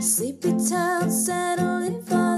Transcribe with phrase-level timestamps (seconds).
[0.00, 2.37] Sleepy town settling for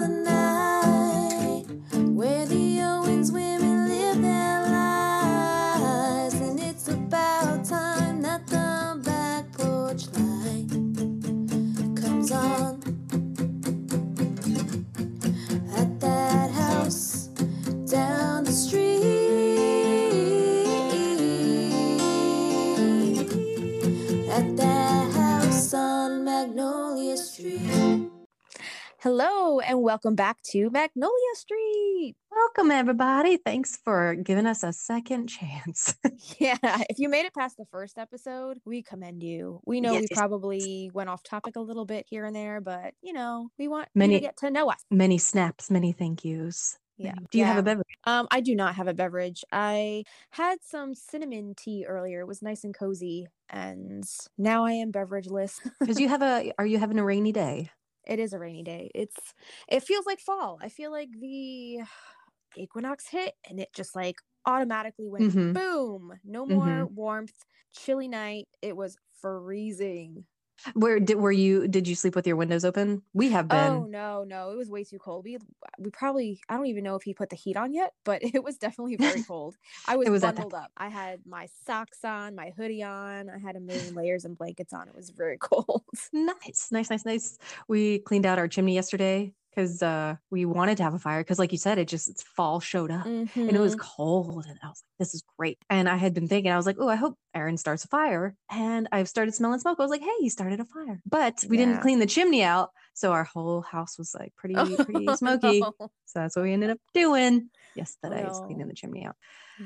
[29.61, 32.15] Hello and welcome back to Magnolia Street.
[32.31, 33.37] Welcome, everybody.
[33.37, 35.95] Thanks for giving us a second chance.
[36.39, 39.61] Yeah, if you made it past the first episode, we commend you.
[39.67, 42.95] We know Yes, we probably went off topic a little bit here and there, but
[43.03, 44.79] you know, we want you Many- to get to know us.
[44.91, 46.79] many snaps, many thank yous.
[46.97, 47.15] Yeah.
[47.31, 47.87] Do you have a beverage?
[48.05, 49.43] Um, I do not have a beverage.
[49.53, 52.21] I had some cinnamon tea earlier.
[52.21, 54.05] It was nice and cozy, and
[54.39, 55.59] now I am beverageless.
[55.81, 56.53] Because you have a.
[56.59, 57.71] Are you having a rainy day?
[58.11, 58.91] It is a rainy day.
[58.95, 59.35] It's
[59.69, 60.59] it feels like fall.
[60.63, 61.81] I feel like the
[62.57, 64.17] equinox hit and it just like
[64.47, 65.55] automatically went Mhm.
[65.55, 66.21] boom.
[66.25, 67.45] No more warmth.
[67.75, 68.49] Chilly night.
[68.63, 70.27] It was freezing.
[70.75, 71.69] Where did were you?
[71.69, 73.03] Did you sleep with your windows open?
[73.13, 73.73] We have oh, been.
[73.73, 75.25] Oh no, no, it was way too cold.
[75.25, 75.39] We
[75.79, 78.43] we probably I don't even know if he put the heat on yet, but it
[78.43, 79.57] was definitely very cold.
[79.87, 80.71] I was, was bundled up.
[80.77, 83.31] I had my socks on, my hoodie on.
[83.31, 84.89] I had a million layers and blankets on.
[84.89, 85.85] It was very cold.
[86.13, 87.39] Nice, nice, nice, nice.
[87.69, 91.21] We cleaned out our chimney yesterday because uh, we wanted to have a fire.
[91.21, 93.81] Because, like you said, it just it's fall showed up and it was Mhm.
[93.81, 96.67] cold, and I was like, "This is great." And I had been thinking, I was
[96.67, 99.79] like, "Oh, I hope Aaron starts a fire." And I've started smelling smoke.
[99.79, 101.67] I was like, "Hey, he started a fire," but we Yeah.
[101.67, 105.61] didn't clean the chimney out, so our whole house was like pretty, pretty Oh, smoky.
[105.61, 105.75] no.
[106.07, 108.47] So that's what we ended up doing yesterday, is no.
[108.47, 109.17] cleaning the chimney out.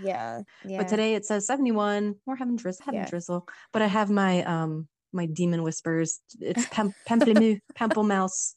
[0.02, 0.78] Yeah, yeah.
[0.78, 2.16] But today it says 71.
[2.26, 3.08] We're having drizzle, having Yeah.
[3.08, 3.46] drizzle.
[3.72, 6.20] But I have my um my demon whispers.
[6.40, 8.54] It's pem- pamplemou- pamplemousse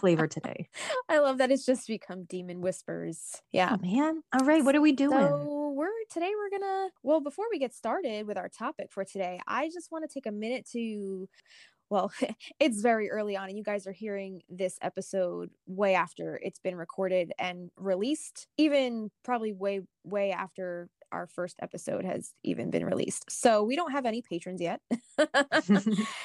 [0.00, 0.68] flavor today.
[1.08, 3.42] I love that it's just become demon whispers.
[3.52, 3.76] Yeah.
[3.78, 4.22] Oh man.
[4.32, 5.18] All right, what are we doing?
[5.18, 9.40] So we're today we're gonna well before we get started with our topic for today,
[9.46, 11.28] I just want to take a minute to
[11.90, 12.12] well,
[12.60, 16.76] it's very early on, and you guys are hearing this episode way after it's been
[16.76, 23.24] recorded and released, even probably way, way after our first episode has even been released.
[23.30, 24.80] So we don't have any patrons yet.
[25.18, 25.30] but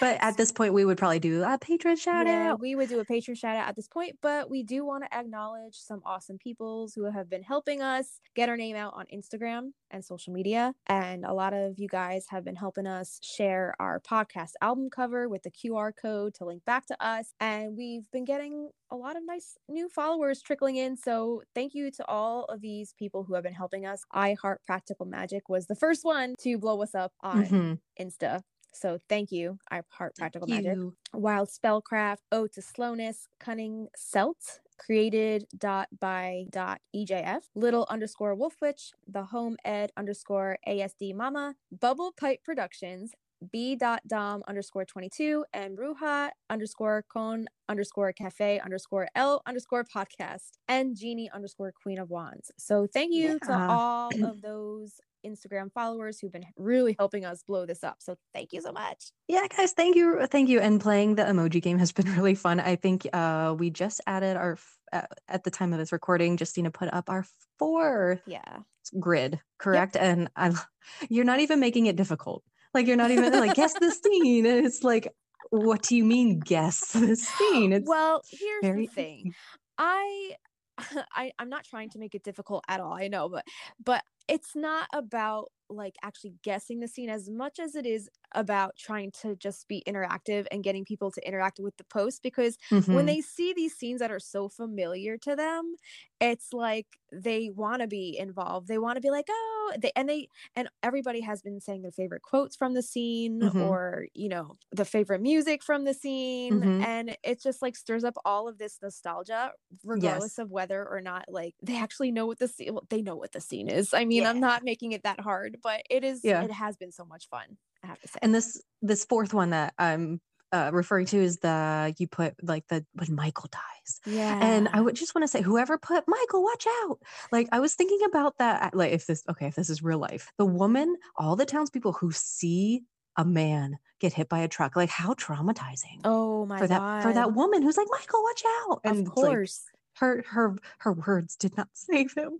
[0.02, 2.60] at this point we would probably do a patron shout Yeah, out.
[2.60, 5.18] we would do a patron shout out at this point, but we do want to
[5.18, 9.72] acknowledge some awesome peoples who have been helping us get our name out on Instagram
[9.92, 10.74] and social media.
[10.88, 15.30] And a lot of you guys have been helping us share our podcast album cover
[15.30, 17.34] with the QR code to link back to us.
[17.40, 20.98] And we've been getting a lot of nice new followers trickling in.
[20.98, 24.04] So thank you to all of these people who have been helping us.
[24.12, 27.80] I Heart Practical Magic was the first one to blow us up on Mhm.
[28.00, 28.42] Insta.
[28.74, 30.76] So thank you, I Heart Practical Magic.
[30.78, 30.96] You.
[31.14, 38.56] Wild Spellcraft, Ode to Slowness, Cunning Celt, created dot by dot EJF, Little underscore Wolf
[38.62, 43.12] Witch, The Home Ed underscore ASD Mama, Bubble Pipe Productions,
[43.52, 50.52] B dot Dom underscore 22, and Ruha underscore Con underscore Cafe underscore L underscore podcast,
[50.68, 52.52] and Genie underscore Queen of Wands.
[52.58, 57.66] So thank you to all of those Instagram followers who've been really helping us blow
[57.66, 57.98] this up.
[58.00, 59.12] So thank you so much.
[59.28, 60.60] Yeah, guys, thank you, thank you.
[60.60, 62.60] And playing the emoji game has been really fun.
[62.60, 64.58] I think uh we just added our
[64.94, 67.26] uh, at the time of this recording, Justina put up our
[67.58, 68.60] fourth Yeah.
[69.00, 69.96] grid, correct?
[69.96, 70.52] And I,
[71.10, 72.44] you're not even making it difficult.
[72.74, 74.46] Like you're not even like guess the scene.
[74.46, 75.08] And it's like,
[75.50, 77.74] what do you mean guess the scene?
[77.74, 79.34] It's well, here's very the thing.
[79.78, 80.36] I
[81.16, 82.94] I I'm not trying to make it difficult at all.
[82.94, 83.46] I know, but
[83.84, 88.76] but it's not about like actually guessing the scene as much as it is about
[88.78, 92.58] trying to just be interactive and getting people to interact with the post because
[92.90, 93.08] when Mhm.
[93.08, 95.76] they see these scenes that are so familiar to them
[96.20, 100.10] it's like they want to be involved they want to be like oh they and
[100.10, 103.52] they and everybody has been saying their favorite quotes from the scene Mhm.
[103.58, 106.86] or you know the favorite music from the scene Mhm.
[106.86, 109.54] and it just like stirs up all of this nostalgia
[109.84, 113.16] regardless of whether or not like they actually know what the scene well, they know
[113.16, 116.22] what the scene is i mean i'm not making it that hard but it is
[116.24, 116.44] Yeah.
[116.44, 119.52] it has been so much fun i have to say and this this fourth one
[119.52, 120.22] that I'm
[120.54, 124.02] uh, referring to is the you put like the when Michael dies.
[124.06, 127.00] yeah And I would just want to say, whoever put Michael, watch out.
[127.32, 128.76] Like I was thinking about that.
[128.76, 132.12] Like if this, okay, if this is real life, the woman, all the townspeople who
[132.12, 132.82] see
[133.16, 137.04] a man get hit by a truck, like how traumatizing oh my for that god
[137.04, 138.82] for that woman who's like, Michael, watch out.
[138.84, 139.64] of And like, course
[139.98, 142.40] her her her words did not save him,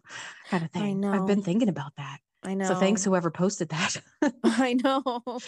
[0.50, 2.20] kind of thing I know I've been thinking about that.
[2.44, 3.98] i know So thanks whoever posted that.
[4.44, 5.42] i know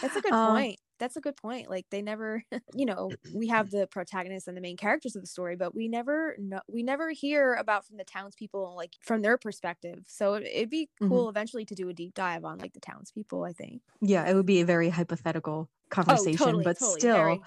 [0.00, 1.70] that's a good Uh, point that's a good point.
[1.70, 2.42] Like they never,
[2.74, 5.86] you know, we have the protagonists and the main characters of the story, but we
[5.86, 10.06] never know, we never hear about from the townspeople, like from their perspective.
[10.08, 11.00] So it, it'd be Mhm.
[11.00, 13.44] cool eventually to do a deep dive on like the townspeople.
[13.44, 13.82] I think.
[14.00, 17.40] Yeah, it would be a very hypothetical conversation, oh, totally, but totally, still,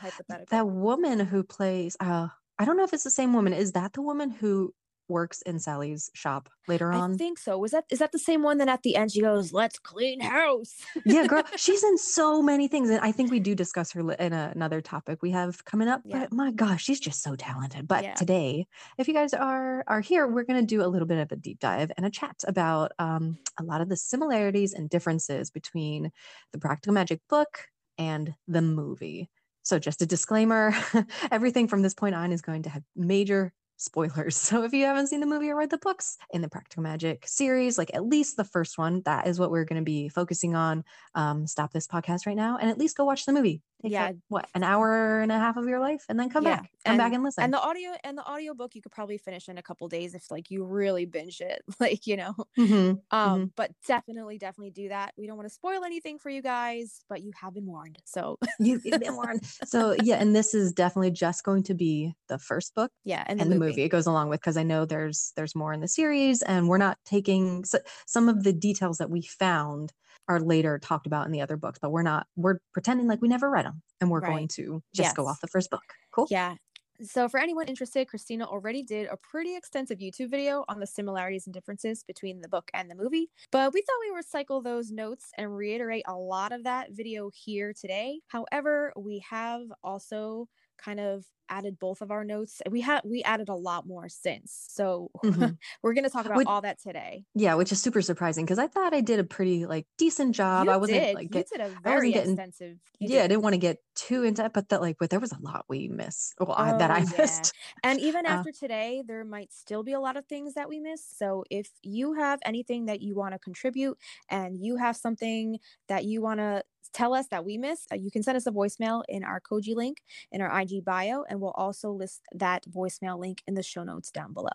[0.50, 2.30] that woman who plays uh
[2.62, 3.54] I don't know if it's the same woman.
[3.54, 4.72] Is that the woman who
[5.08, 7.14] works in Sally's shop later on.
[7.14, 7.58] I think so.
[7.58, 8.58] Was that is that the same one?
[8.58, 12.68] Then at the end she goes, "Let's clean house." yeah, girl, she's in so many
[12.68, 15.88] things, and I think we do discuss her in a, another topic we have coming
[15.88, 16.02] up.
[16.06, 16.20] Yeah.
[16.20, 17.88] But my gosh, she's just so talented.
[17.88, 18.14] But Yeah.
[18.14, 18.68] today,
[18.98, 21.60] if you guys are are here, we're gonna do a little bit of a deep
[21.60, 26.12] dive and a chat about um, a lot of the similarities and differences between
[26.52, 27.66] the Practical Magic book
[27.98, 29.30] and the movie.
[29.64, 30.74] So, just a disclaimer:
[31.32, 34.38] everything from this point on is going to have major spoilers.
[34.52, 37.26] So if you haven't seen the movie or read the books in the Practical Magic
[37.28, 40.56] series, like at least the first one, that is what we're going to be focusing
[40.56, 40.84] on.
[41.16, 43.62] Um, stop this podcast right now and at least go watch the movie.
[43.84, 44.08] Yeah.
[44.08, 46.70] like, what an hour and a half of your life, and then come Yeah, back,
[46.86, 47.46] come back and listen.
[47.46, 50.16] and the audio and the audio book you could probably finish in a couple days
[50.16, 52.36] if like you really binge it, like you know.
[52.58, 53.52] Mhm, Um, mhm.
[53.56, 55.14] but definitely, definitely do that.
[55.18, 58.00] We don't want to spoil anything for you guys, but you have been warned.
[58.06, 58.40] So
[58.84, 59.46] You've been warned.
[59.64, 63.40] So yeah, and this is definitely just going to be the first book yeah, and,
[63.40, 63.84] and the movie.
[63.84, 66.78] it goes along with because I know there's there's more in the series, and we're
[66.78, 69.94] not taking so, some of the details that we found
[70.28, 73.28] are later talked about in the other books, but we're not we're pretending like we
[73.28, 75.84] never read them, and we're going to just go off the first book.
[76.12, 76.28] Cool.
[76.30, 76.56] Yeah.
[77.04, 81.48] So for anyone interested, Kristina already did a pretty extensive YouTube video on the similarities
[81.48, 83.30] and differences between the book and the movie.
[83.52, 87.32] But we thought we would recycle those notes and reiterate a lot of that video
[87.34, 88.20] here today.
[88.28, 90.48] However, we have also
[90.78, 92.62] kind of added both of our notes.
[92.70, 94.66] We had we added a lot more since.
[94.70, 95.58] So Mhm.
[95.84, 97.26] we're going to talk about Which- all that today.
[97.36, 100.66] Yeah, which is super surprising because I thought I did a pretty like decent job.
[100.66, 101.16] you I wasn't did.
[101.16, 102.78] like you get, did a I very getting- extensive.
[103.00, 103.28] yeah, I did.
[103.30, 105.66] didn't want to get too into it, but that like but there was a lot
[105.68, 106.34] we missed.
[106.40, 107.18] Well, I- that Oh, I yeah.
[107.18, 107.54] missed.
[107.84, 110.80] And even Uh, after today, there might still be a lot of things that we
[110.80, 111.18] missed.
[111.20, 113.98] So if you have anything that you want to contribute
[114.30, 115.60] and you have something
[115.90, 116.64] that you want to
[116.94, 119.76] tell us that we missed, uh, you can send us a voicemail in our Koji
[119.76, 120.02] link
[120.32, 124.12] in our IG bio, and we'll also list that voicemail link in the show notes
[124.12, 124.50] down below.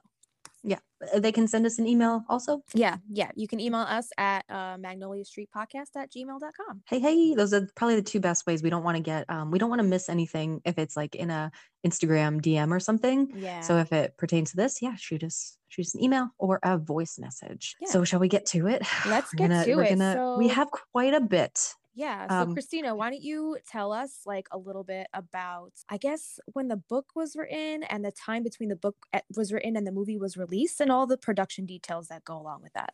[0.65, 0.79] Yeah,
[1.15, 2.61] uh, they can send us an email also.
[2.75, 3.31] Yeah, yeah.
[3.37, 6.83] You can email us at uh, magnolia street podcast at gmail.com.
[6.89, 9.51] hey hey those are probably the two best ways we don't want to get um
[9.53, 11.53] we don't want to miss anything if it's like in a
[11.87, 13.61] instagram dm or something Yeah.
[13.61, 16.79] so if it pertains to this yeah shoot us shoot us an email or a
[16.79, 17.91] voice message Yeah.
[17.91, 19.89] so shall we get to it Let's get gonna- to it.
[19.91, 22.29] gonna- we have quite a bit Yeah.
[22.29, 26.39] So, Um, Kristina, why don't you tell us like a little bit about, I guess,
[26.53, 29.87] when the book was written and the time between the book eh, was written and
[29.87, 32.93] the movie was released and all the production details that go along with that?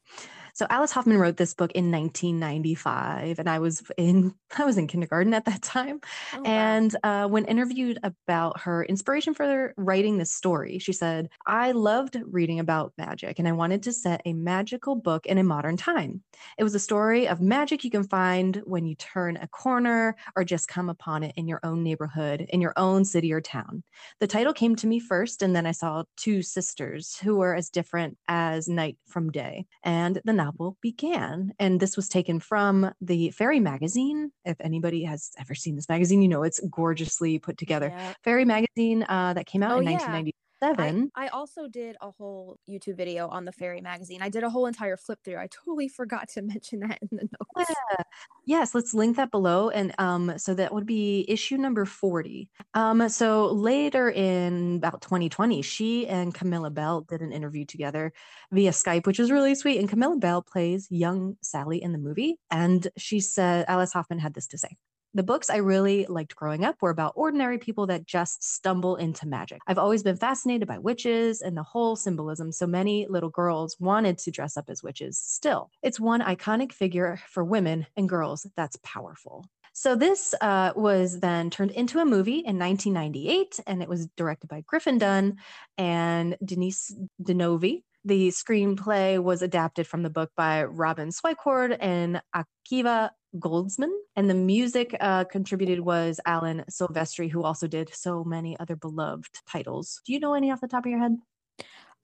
[0.54, 4.86] so alice hoffman wrote this book in 1995 and i was in i was in
[4.86, 6.00] kindergarten at that time
[6.34, 6.82] Oh, wow.
[6.82, 12.16] And uh, when interviewed about her inspiration for writing this story, she said, I loved
[12.24, 16.22] reading about magic and I wanted to set a magical book in a modern time.
[16.58, 20.44] It was a story of magic you can find when you turn a corner or
[20.44, 23.82] just come upon it in your own neighborhood, in your own city or town.
[24.20, 27.70] The title came to me first, and then I saw two sisters who were as
[27.70, 29.66] different as night from day.
[29.82, 31.52] And the novel began.
[31.58, 34.32] And this was taken from the Fairy magazine.
[34.44, 37.88] If anybody has ever seen this magazine, you know it's gorgeously put together.
[37.88, 38.14] Yeah.
[38.24, 40.22] Fairy magazine uh, that came out Oh, in yeah.
[40.62, 41.10] 1997.
[41.14, 44.22] I, I also did a whole YouTube video on the Fairy magazine.
[44.22, 45.38] I did a whole entire flip through.
[45.38, 47.70] I totally forgot to mention that in the notes.
[47.70, 48.02] Yeah.
[48.44, 49.70] Yes, let's link that below.
[49.70, 52.50] And um, so that would be issue number 40.
[52.74, 58.12] Um, so later in about 2020, she and Camilla Belle did an interview together
[58.50, 59.78] via Skype, which was really sweet.
[59.78, 62.36] And Camilla Belle plays young Sally in the movie.
[62.50, 64.76] And she said, Alice Hoffman had this to say.
[65.14, 69.28] The books I really liked growing up were about ordinary people that just stumble into
[69.28, 69.60] magic.
[69.66, 74.16] I've always been fascinated by witches and the whole symbolism, so many little girls wanted
[74.18, 75.18] to dress up as witches.
[75.18, 79.44] Still, it's one iconic figure for women and girls that's powerful.
[79.74, 84.48] So, this uh, was then turned into a movie in 1998, and it was directed
[84.48, 85.36] by Griffin Dunne
[85.76, 87.84] and Denise Di Novi.
[88.04, 93.90] The screenplay was adapted from the book by Robin Swicord and Akiva Goldsman.
[94.16, 99.40] And the music uh, contributed was Alan Silvestri, who also did so many other beloved
[99.48, 100.00] titles.
[100.06, 101.16] Do you know any off the top of your head?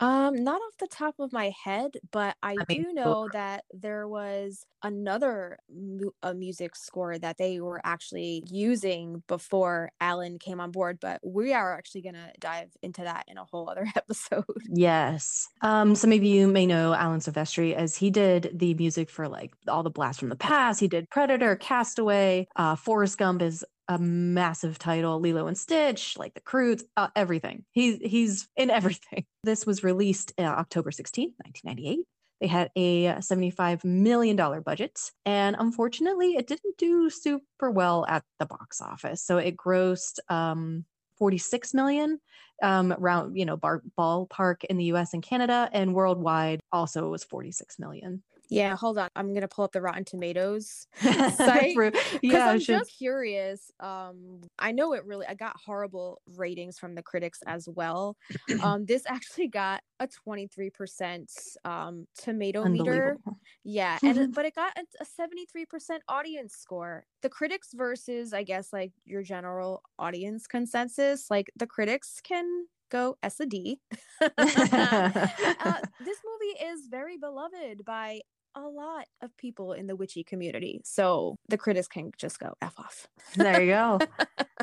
[0.01, 4.07] Um, not off the top of my head, but I, mean, do know that there
[4.07, 10.71] was another mu- a music score that they were actually using before Alan came on
[10.71, 10.99] board.
[11.01, 14.45] But we are actually gonna dive into that in a whole other episode.
[14.69, 15.49] Yes.
[15.63, 19.53] Um, some of you may know Alan Silvestri as he did the music for like
[19.67, 20.79] all the Blast from the Past.
[20.81, 26.35] He did Predator, Castaway, uh, Forrest Gump is a massive title, Lilo and Stitch, like
[26.35, 27.65] The Croods, uh, everything.
[27.73, 29.25] He's he's in everything.
[29.45, 32.05] This was released uh, October 16, 1998.
[32.41, 38.47] They had a $75 million budget, and unfortunately, it didn't do super well at the
[38.47, 39.23] box office.
[39.23, 40.85] So it grossed um,
[41.19, 42.21] 46 million
[42.63, 47.25] um around you know bar- ballpark in the US and Canada and worldwide also was
[47.25, 48.23] 46 million.
[48.49, 49.11] Yeah, hold on.
[49.15, 51.77] I'm gonna pull up the Rotten Tomatoes site.
[51.77, 53.71] Because yeah, I'm just curious.
[53.81, 55.27] Um, I know it really.
[55.27, 58.17] I got horrible ratings from the critics as well.
[58.63, 61.27] Um, this actually got a 23%
[61.65, 63.17] um tomato meter.
[63.63, 67.05] Yeah, and but it got a, a 73% audience score.
[67.23, 71.31] The critics versus, I guess, like your general audience consensus.
[71.31, 73.81] Like the critics can go S a D.
[74.21, 78.21] uh, this movie is very beloved by
[78.65, 80.81] a lot of people in the witchy community.
[80.85, 83.07] So the critics can just go F off.
[83.37, 83.99] there you go.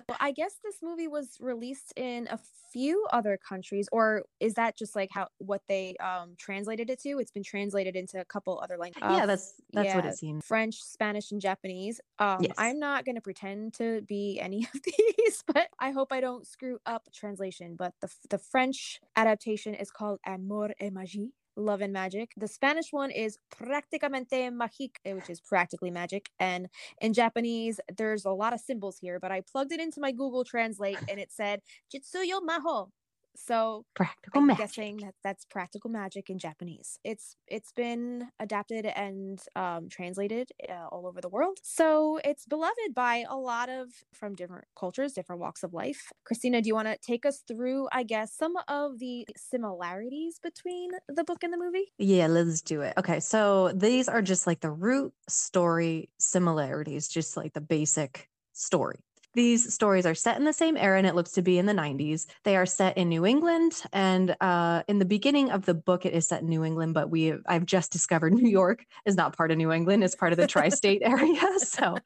[0.10, 2.38] Well, I guess this movie was released in a
[2.72, 7.18] few other countries, or is that just like how what they um translated it to?
[7.20, 9.10] It's been translated into a couple other languages.
[9.10, 10.44] yeah, that's that's what yeah, it seemed.
[10.44, 12.02] French, Spanish, and Japanese.
[12.20, 12.54] Um, Yes.
[12.58, 16.46] I'm not going to pretend to be any of these, but I hope I don't
[16.46, 17.76] screw up translation.
[17.76, 21.32] But the, the French adaptation is called Amour et Magie.
[21.56, 22.32] Love and Magic.
[22.38, 26.30] The Spanish one is Prácticamente Magique, eh, which is practically magic.
[26.40, 26.70] And
[27.02, 30.44] in Japanese, there's a lot of symbols here, but I plugged it into my Google
[30.44, 31.62] Translate and it said
[31.94, 32.90] Jitsuyo Maho.
[33.36, 34.60] So Practical I'm magic.
[34.60, 37.00] guessing that that's practical magic in Japanese.
[37.04, 42.94] It's it's been adapted and um, translated uh, all over the world, so it's beloved
[42.94, 46.12] by a lot of from different cultures, different walks of life.
[46.30, 50.92] Kristina, do you want to take us through, I guess, some of the similarities between
[51.08, 51.92] the book and the movie?
[51.98, 52.94] Yeah, let's do it.
[52.98, 59.05] Okay, so these are just like the root story similarities, just like the basic story.
[59.36, 61.74] These stories are set in the same era and it looks to be in the
[61.74, 62.26] 90s.
[62.44, 66.14] They are set in New England and uh, in the beginning of the book it
[66.14, 69.52] is set in New England, but we I've just discovered New York is not part
[69.52, 71.42] of New England, it's part of the tri-state area.
[71.60, 71.98] So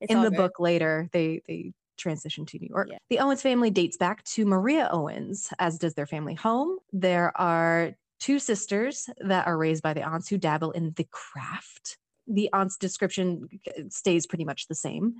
[0.00, 0.36] It's in the good.
[0.36, 2.88] book later they they transition to New York.
[2.90, 2.98] Yeah.
[3.10, 6.78] The Owens family dates back to Maria Owens, as does their family home.
[6.92, 11.98] There are two sisters that are raised by the aunts who dabble in the craft.
[12.30, 13.48] The aunt's description
[13.88, 15.14] stays pretty much the same.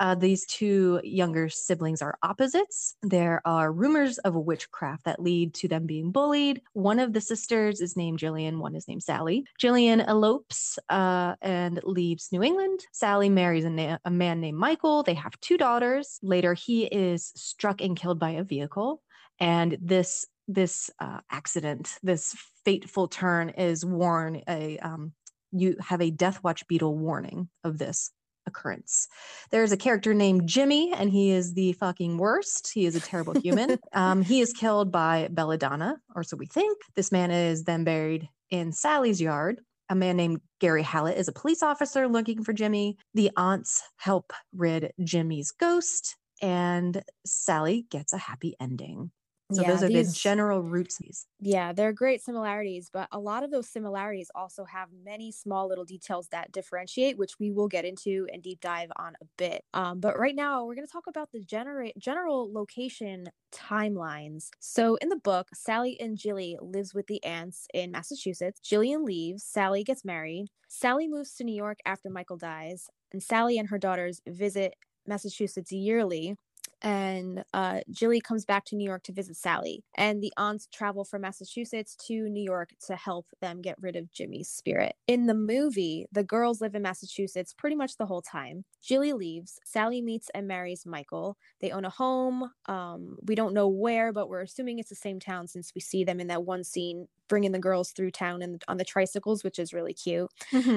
[0.00, 2.96] Uh, these two younger siblings are opposites.
[3.02, 6.60] There are rumors of witchcraft that lead to them being bullied.
[6.72, 9.44] One of the sisters is named Jillian, one is named Sally.
[9.62, 12.80] Jillian elopes uh, and leaves New England.
[12.92, 15.02] Sally marries a, na- a man named Michael.
[15.02, 16.18] They have two daughters.
[16.22, 19.02] Later, he is struck and killed by a vehicle.
[19.38, 25.12] And this this uh, accident, this fateful turn, is warn a um,
[25.52, 28.10] you have a Death Watch beetle warning of this
[28.46, 29.08] occurrence.
[29.50, 32.72] There's a character named Jimmy, and he is the fucking worst.
[32.72, 33.78] He is a terrible human.
[33.92, 36.78] um, he is killed by Belladonna, or so we think.
[36.94, 39.60] This man is then buried in Sally's yard.
[39.88, 42.96] A man named Gary Hallet is a police officer looking for Jimmy.
[43.14, 49.10] The aunts help rid Jimmy's ghost, and Sally gets a happy ending.
[49.52, 51.00] So Yeah, those are these- the general roots.
[51.38, 55.84] Yeah, they're great similarities, but a lot of those similarities also have many small little
[55.84, 59.62] details that differentiate, which we will get into and deep dive on a bit.
[59.74, 64.48] Um, but right now, we're going to talk about the genera- general location timelines.
[64.60, 68.60] So in the book, Sally and Jilly lives with the aunts in Massachusetts.
[68.64, 69.44] Jillian leaves.
[69.44, 70.46] Sally gets married.
[70.68, 74.74] Sally moves to New York after Michael dies, and Sally and her daughters visit
[75.06, 76.36] Massachusetts yearly
[76.82, 81.04] and uh, Jilly comes back to New York to visit Sally, and the aunts travel
[81.04, 84.94] from Massachusetts to New York to help them get rid of Jimmy's spirit.
[85.06, 88.64] In the movie, the girls live in Massachusetts pretty much the whole time.
[88.82, 89.58] Jilly leaves.
[89.64, 91.36] Sally meets and marries Michael.
[91.60, 92.50] They own a home.
[92.66, 96.04] Um, we don't know where, but we're assuming it's the same town since we see
[96.04, 99.58] them in that one scene bringing the girls through town and on the tricycles, which
[99.58, 100.30] is really cute.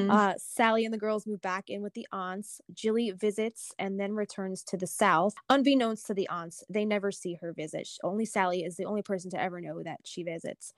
[0.09, 2.61] Uh, Sally and the girls move back in with the aunts.
[2.73, 5.33] Jilly visits and then returns to the south.
[5.49, 7.87] Unbeknownst to the aunts, they never see her visit.
[7.87, 10.73] Sh- Only Sally is the only person to ever know that she visits.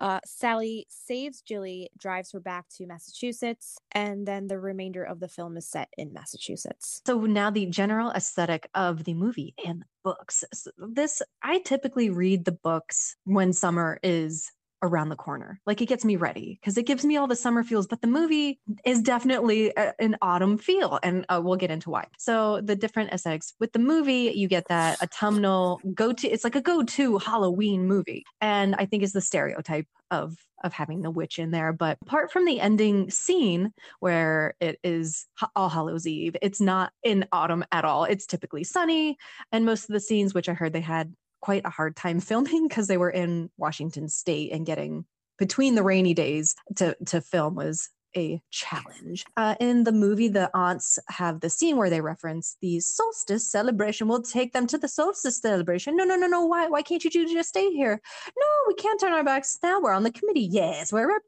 [0.00, 5.28] Uh, Sally saves Jilly, drives her back to Massachusetts, and then the remainder of the
[5.28, 7.02] film is set in Massachusetts.
[7.06, 10.44] So now the general aesthetic of the movie and books.
[10.52, 14.50] S- This I typically read the books when summer is
[14.82, 15.60] around the corner.
[15.66, 18.08] Like it gets me ready because it gives me all the summer feels, but the
[18.08, 20.98] movie is definitely a, an autumn feel.
[21.02, 22.06] And uh, we'll get into why.
[22.18, 26.56] So the different aesthetics with the movie, you get that autumnal go to, it's like
[26.56, 28.24] a go to Halloween movie.
[28.40, 32.30] And I think is the stereotype of of having the witch in there but apart
[32.30, 37.84] from the ending scene where it is all hallows eve it's not in autumn at
[37.84, 39.16] all it's typically sunny
[39.50, 41.12] and most of the scenes which i heard they had
[41.42, 45.04] quite a hard time filming because they were in Washington state and getting
[45.38, 49.24] between the rainy days to to film was a challenge.
[49.36, 54.08] Uh, in the movie, the aunts have the scene where they reference the solstice celebration.
[54.08, 55.96] We'll take them to the solstice celebration.
[55.96, 56.44] No, no, no, no.
[56.46, 56.68] Why?
[56.68, 58.00] Why can't you just stay here?
[58.38, 59.80] No, we can't turn our backs now.
[59.80, 60.48] We're on the committee.
[60.50, 61.18] Yes, we're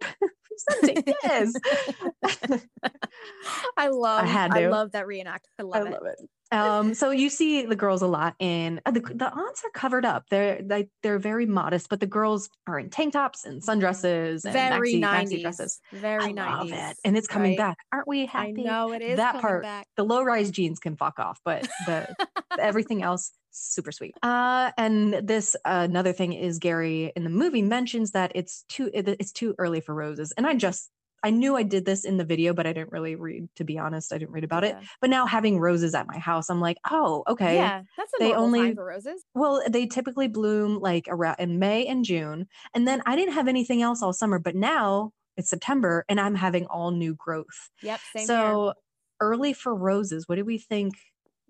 [0.80, 1.14] representing.
[1.22, 1.52] yes.
[3.76, 4.24] I love.
[4.24, 4.70] I, had I to.
[4.70, 5.48] love that reenact.
[5.58, 5.92] I love I it.
[5.92, 6.28] love it.
[6.52, 10.04] Um, so you see the girls a lot in uh, the the aunts are covered
[10.04, 10.26] up.
[10.30, 14.52] They're like they're very modest, but the girls are in tank tops and sundresses and
[14.52, 15.80] Very maxi, maxi dresses.
[15.92, 17.58] Very I love it, and it's coming right?
[17.58, 17.78] back.
[17.92, 18.50] Aren't we happy?
[18.60, 19.62] I know it is that part.
[19.62, 19.86] back.
[19.96, 22.14] The low rise jeans can fuck off, but the
[22.58, 24.14] everything else super sweet.
[24.22, 28.90] Uh, and this uh, another thing is Gary in the movie mentions that it's too
[28.94, 30.90] it- it's too early for roses, and I just.
[31.24, 33.78] I knew I did this in the video, but I didn't really read, to be
[33.78, 34.12] honest.
[34.12, 34.76] I didn't read about it.
[35.00, 37.56] But now having roses at my house, I'm like, oh, okay.
[37.56, 39.24] Yeah, that's a They only- time for roses.
[39.34, 42.46] Well, they typically bloom like around in May and June.
[42.74, 46.34] And then I didn't have anything else all summer, but now it's September and I'm
[46.34, 47.70] having all new growth.
[47.82, 48.26] Yep, same here.
[48.26, 48.74] so
[49.20, 50.94] early for roses, what do we think?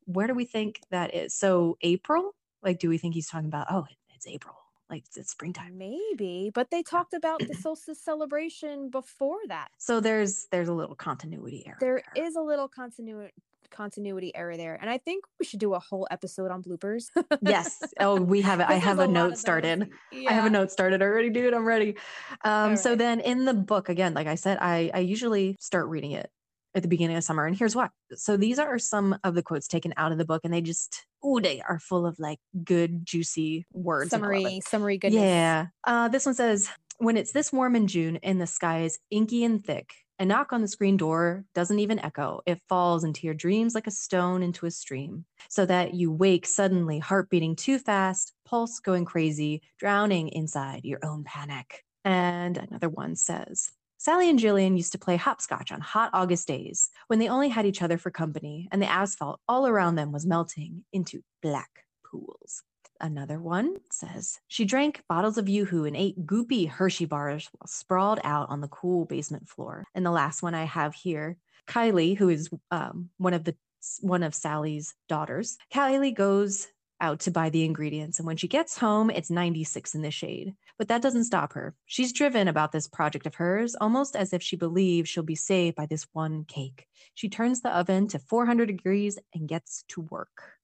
[0.07, 1.35] Where do we think that is?
[1.35, 2.33] So April?
[2.63, 4.55] Like, do we think he's talking about, oh, it's April,
[4.95, 5.77] like it's, springtime?
[5.77, 9.69] Maybe, but they talked about the solstice celebration before that.
[9.79, 11.79] So there's there's a little continuity error.
[11.81, 13.33] There is a little continuity
[13.71, 17.11] continuity error there, and I think we should do a whole episode on bloopers.
[17.43, 17.83] yes.
[17.99, 18.69] Oh, we have it.
[18.69, 19.91] I have there's a note started.
[20.13, 21.53] I have a note started already, dude.
[21.53, 21.97] I'm ready.
[22.45, 26.13] Um, so then in the book, again, like I said, I, I usually start reading
[26.13, 26.31] it
[26.75, 27.47] at the beginning of summer.
[27.47, 27.89] And here's why.
[28.15, 31.07] So these are some of the quotes taken out of the book, and they just,
[31.23, 34.13] oh, they are full of like good, juicy words.
[34.13, 34.41] and I love it.
[34.43, 35.23] Summary, summary goodness.
[35.23, 35.67] Yeah.
[35.85, 39.45] Uh, this one says, when it's this warm in June and the sky is inky
[39.45, 42.41] and thick, a knock on the screen door doesn't even echo.
[42.47, 46.47] It falls into your dreams like a stone into a stream, so that you wake
[46.47, 51.85] suddenly, heart beating too fast, pulse going crazy, drowning inside your own panic.
[52.05, 53.71] And another one says,
[54.05, 57.65] Sally and Jillian used to play hopscotch on hot August days when they only had
[57.65, 62.63] each other for company, and the asphalt all around them was melting into black pools.
[63.01, 68.21] Another one says she drank bottles of Yoo-Hoo and ate goopy Hershey bars while sprawled
[68.25, 69.87] out on the cool basement floor.
[69.95, 73.57] And the last one I have here, Kylie, who is um, one of the
[74.03, 75.57] one of Sally's daughters.
[75.73, 76.67] Kylie goes
[77.05, 80.55] out to buy the ingredients, and when she gets home, it's 96 in the shade.
[80.79, 81.75] But that doesn't stop her.
[81.85, 85.77] She's driven about this project of hers, almost as if she believes she'll be saved
[85.77, 86.87] by this one cake.
[87.15, 90.55] She turns the oven to 400 degrees and gets to work.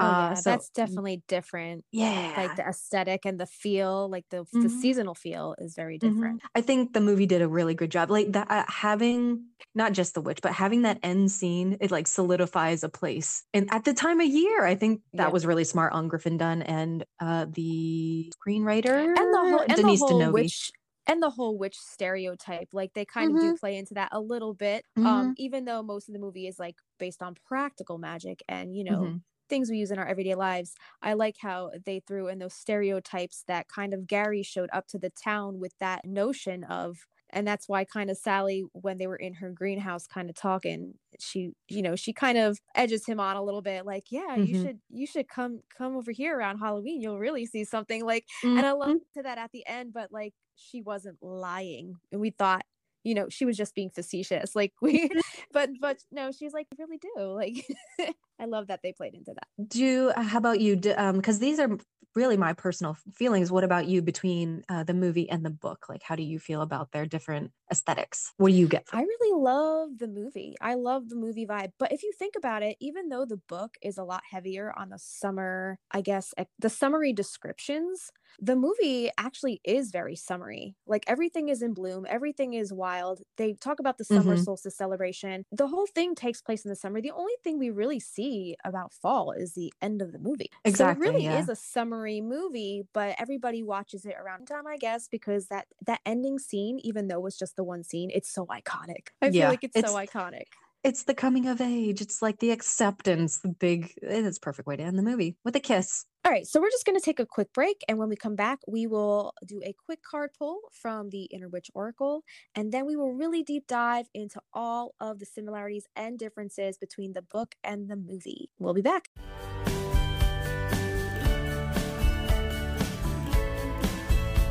[0.00, 1.84] Oh, Uh, so- that's definitely different.
[1.92, 2.32] yeah.
[2.36, 4.70] Like the aesthetic and the feel, like the the Mhm.
[4.70, 6.38] seasonal feel is very Mhm.
[6.38, 6.42] different.
[6.54, 8.10] I think the movie did a really good job.
[8.10, 12.06] Like that, uh, having not just the witch, but having that end scene, it like
[12.06, 13.44] solidifies a place.
[13.52, 15.32] And at the time of year, I think that Yeah.
[15.32, 20.04] was really smart on Griffin Dunne and uh, the screenwriter And the whole and Denise
[20.04, 20.72] the whole witch
[21.06, 22.68] and the whole witch stereotype.
[22.72, 24.84] Like they kind of do play into that a little bit.
[25.04, 28.84] Um, even though most of the movie is like based on practical magic and you
[28.84, 29.22] know Mhm.
[29.48, 30.74] Things we use in our everyday lives.
[31.02, 34.98] I like how they threw in those stereotypes that kind of Gary showed up to
[34.98, 39.16] the town with that notion of and that's why kind of Sally when they were
[39.16, 43.36] in her greenhouse kind of talking she you know she kind of edges him on
[43.36, 44.54] a little bit like yeah you Mhm.
[44.54, 48.66] should you should come come over here around Halloween you'll really see something like and
[48.66, 49.00] I love Mhm.
[49.14, 52.64] to that at the end but like she wasn't lying and we thought
[53.04, 55.10] you know she was just being facetious like we
[55.52, 57.66] but but no she's like really do like
[58.38, 60.76] I love that they played into that Do uh, how about you?
[60.76, 61.78] Do, um, because these are
[62.14, 63.50] really my personal feelings.
[63.50, 65.86] What about you between uh, the movie and the book?
[65.88, 68.32] Like, how do you feel about their different aesthetics?
[68.36, 68.86] What do you get?
[68.88, 70.56] From I really love the movie.
[70.62, 71.72] I love the movie vibe.
[71.78, 74.88] But if you think about it, even though the book is a lot heavier on
[74.88, 80.74] the summer, I guess, the summary descriptions, the movie actually is very summary.
[80.86, 83.20] Like everything is in bloom, everything is wild.
[83.36, 84.44] They talk about the summer Mhm.
[84.44, 85.44] solstice celebration.
[85.52, 87.00] The whole thing takes place in the summer.
[87.00, 88.27] The only thing we really see
[88.64, 90.50] about fall is the end of the movie.
[90.64, 91.38] Exactly, So it really yeah.
[91.40, 96.00] is a summary movie, but everybody watches it around time, I guess, because that that
[96.06, 99.08] ending scene, even though it's just the one scene, it's so iconic.
[99.22, 100.44] I feel like it's, it's- so iconic.
[100.84, 102.00] it's the coming of age.
[102.00, 103.92] It's like the acceptance, the big.
[104.02, 106.04] It's perfect way to end the movie with a kiss.
[106.28, 107.82] All right, so we're just going to take a quick break.
[107.88, 111.48] And when we come back, we will do a quick card pull from the Inner
[111.48, 112.22] Witch Oracle.
[112.54, 117.14] And then we will really deep dive into all of the similarities and differences between
[117.14, 118.50] the book and the movie.
[118.58, 119.08] We'll be back.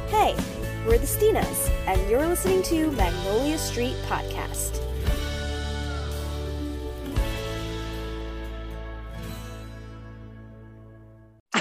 [0.08, 0.36] Hey,
[0.88, 4.87] we're the Stinas, and you're listening to Magnolia Street Podcast.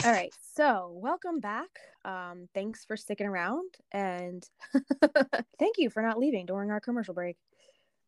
[0.04, 1.68] All right, so welcome back.
[2.04, 4.46] Um, thanks for sticking around, and
[5.58, 7.36] thank you for not leaving during our commercial break.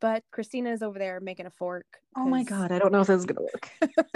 [0.01, 1.87] But Kristina is over there making a fork.
[2.17, 3.71] Oh my god, I don't know if this is gonna work.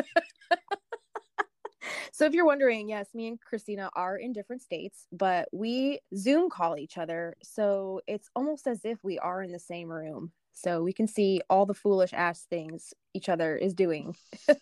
[2.15, 6.51] So if you're wondering, yes, me and Kristina are in different states, but we Zoom
[6.51, 7.35] call each other.
[7.43, 10.31] So it's almost as if we are in the same room.
[10.53, 14.15] So we can see all the foolish ass things each other is doing.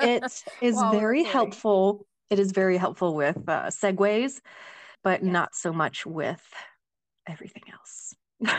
[0.00, 0.22] It
[0.62, 2.06] is very helpful.
[2.34, 4.40] It is very helpful with uh, segues,
[5.04, 5.32] but Yes.
[5.32, 6.42] not so much with
[7.28, 8.12] everything else.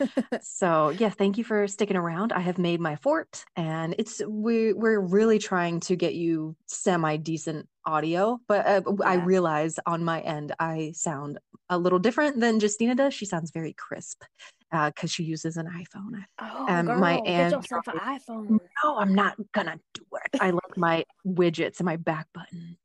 [0.42, 2.32] so yeah, thank you for sticking around.
[2.32, 7.16] I have made my fort, and it's we we're really trying to get you semi
[7.16, 8.40] decent audio.
[8.48, 13.14] But uh, I realize on my end I sound a little different than Justina does.
[13.14, 14.24] She sounds very crisp
[14.72, 16.24] because she uses an iPhone.
[16.40, 18.58] oh, Um, girl, my get yourself an iPhone.
[18.82, 20.40] no, I'm not gonna do it.
[20.40, 22.76] I like my widgets and my back button.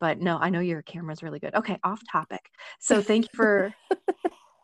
[0.00, 1.54] But no, I know your camera's really good.
[1.54, 2.50] Okay, off topic.
[2.78, 3.74] So thank you for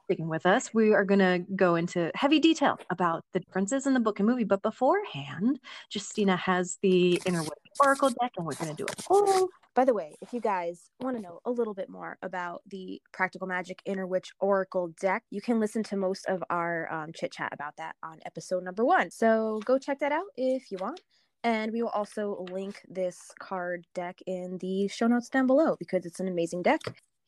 [0.04, 0.72] sticking with us.
[0.72, 4.44] We are gonna go into heavy detail about the differences in the book and movie.
[4.44, 5.60] But beforehand,
[5.92, 9.48] Justina has the Inner Witch Oracle deck, and we're gonna do a poll.
[9.74, 13.02] By the way, if you guys want to know a little bit more about the
[13.12, 17.32] Practical Magic Inner Witch Oracle deck, you can listen to most of our um, chit
[17.32, 19.10] chat about that on episode number one.
[19.10, 21.00] So go check that out if you want.
[21.44, 26.06] And we will also link this card deck in the show notes down below because
[26.06, 26.80] it's an amazing deck.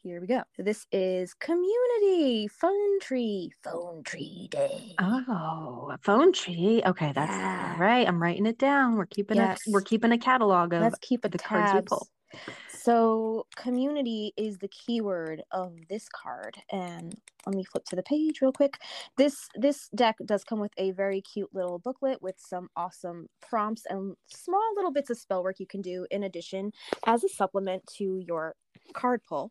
[0.02, 0.42] Here we go.
[0.56, 4.94] This is Community Phone Tree, Phone Tree Day.
[4.98, 6.80] Oh, a phone tree.
[6.86, 7.72] Okay, that's Yeah.
[7.74, 8.08] all right.
[8.08, 8.96] I'm writing it down.
[8.96, 9.66] We're keeping Yes.
[9.66, 12.08] a we're keeping a catalog of Let's keep a the cards we pull.
[12.86, 17.12] So, community is the keyword of this card, and
[17.44, 18.78] let me flip to the page real quick.
[19.18, 23.86] This this deck does come with a very cute little booklet with some awesome prompts
[23.88, 26.70] and small little bits of spell work you can do in addition
[27.06, 28.54] as a supplement to your
[28.94, 29.50] card pull.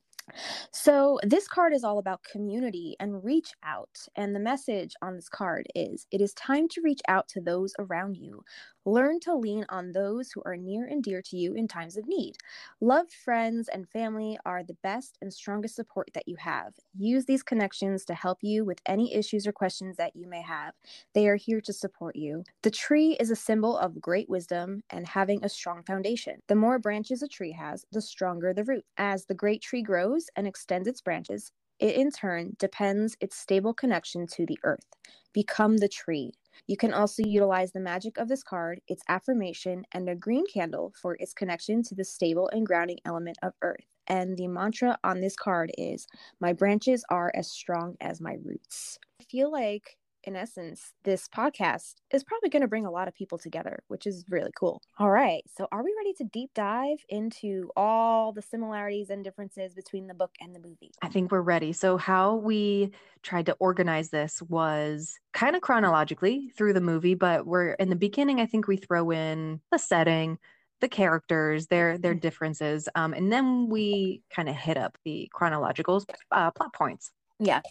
[0.71, 3.97] So, this card is all about community and reach out.
[4.15, 7.73] And the message on this card is it is time to reach out to those
[7.79, 8.43] around you.
[8.85, 12.07] Learn to lean on those who are near and dear to you in times of
[12.07, 12.37] need.
[12.79, 16.75] Loved friends and family are the best and strongest support that you have.
[16.95, 20.73] Use these connections to help you with any issues or questions that you may have.
[21.13, 22.43] They are here to support you.
[22.61, 26.41] The tree is a symbol of great wisdom and having a strong foundation.
[26.47, 28.85] The more branches a tree has, the stronger the root.
[28.97, 33.73] As the great tree grows and extends its branches, it in turn depends its stable
[33.73, 34.85] connection to the earth.
[35.33, 36.31] Become the tree.
[36.67, 40.93] You can also utilize the magic of this card, its affirmation, and a green candle
[41.01, 43.85] for its connection to the stable and grounding element of earth.
[44.07, 46.07] And the mantra on this card is
[46.39, 48.97] My branches are as strong as my roots.
[49.19, 53.13] I feel like, in essence, this podcast is probably going to bring a lot of
[53.13, 54.81] people together, which is really cool.
[54.97, 55.43] All right.
[55.55, 60.13] So, are we ready to deep dive into all the similarities and differences between the
[60.13, 60.91] book and the movie?
[61.01, 61.73] I think we're ready.
[61.73, 62.91] So, how we
[63.23, 67.95] tried to organize this was kind of chronologically through the movie, but we're in the
[67.95, 68.41] beginning.
[68.41, 70.37] I think we throw in the setting,
[70.81, 76.03] the characters, their their differences, um, and then we kind of hit up the chronological
[76.31, 77.11] uh, plot points.
[77.39, 77.61] Yeah.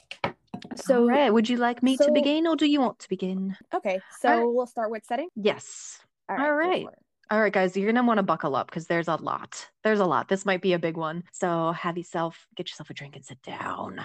[0.76, 3.08] So, So, All right, would you like me to begin, or do you want to
[3.08, 3.56] begin?
[3.74, 4.00] okay.
[4.20, 4.44] So, right.
[4.46, 5.28] we'll start with setting.
[5.36, 6.00] Yes.
[6.28, 6.82] All All right.
[6.82, 6.98] for it.
[7.30, 9.68] All right, guys, you're gonna want to buckle up because there's a lot.
[9.82, 10.28] There's a lot.
[10.28, 11.24] This might be a big one.
[11.32, 14.04] So have yourself get yourself a drink and sit down.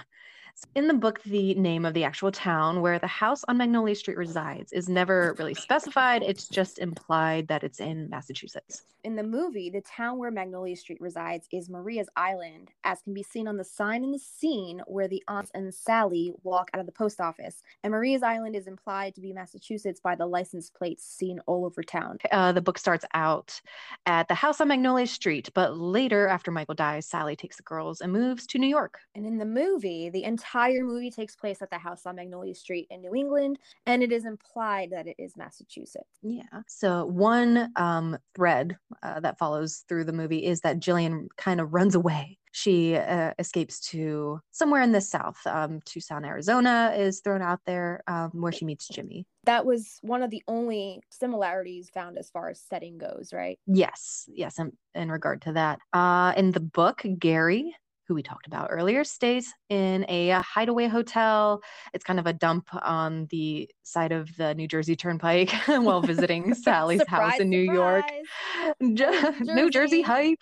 [0.76, 4.18] In the book, the name of the actual town where the house on Magnolia Street
[4.18, 6.22] resides is never really specified.
[6.22, 8.84] It's just implied that it's in Massachusetts.
[9.06, 13.24] In the movie, the town where Magnolia Street resides is Maria's Island, as can be
[13.24, 16.86] seen on the sign in the scene where the aunts and Sally walk out of
[16.86, 17.64] the post office.
[17.84, 21.82] And Maria's Island is implied to be Massachusetts by the license plates seen all over
[21.82, 22.18] town.
[22.30, 23.62] Uh, the book starts out
[24.06, 28.02] at the house on Magnolia Street, but later, after Michael dies, Sally takes the girls
[28.02, 29.00] and moves to New York.
[29.16, 32.88] And in the movie, the entire movie takes place at the house on Magnolia Street
[32.90, 36.20] in New England, and it is implied that it is Massachusetts.
[36.22, 36.44] Yeah.
[36.68, 41.74] So one um, thread uh, that follows through the movie is that Jillian kind of
[41.74, 45.40] runs away she uh, escapes to somewhere in the south.
[45.46, 49.26] Um, Tucson, Arizona is thrown out there um, where she meets Jimmy.
[49.46, 53.60] That was one of the only similarities found as far as setting goes, right?
[53.68, 55.80] Yes, yes, in, in regard to that.
[55.94, 57.76] Uh, in the book, Gary,
[58.10, 61.62] who we talked about earlier, stays in a hideaway hotel.
[61.94, 66.54] It's kind of a dump on the side of the New Jersey Turnpike while visiting
[66.56, 68.04] Sally's house in New York.
[68.10, 68.74] surprise.
[68.96, 70.02] Ju- New Jersey Jersey.
[70.02, 70.40] hype.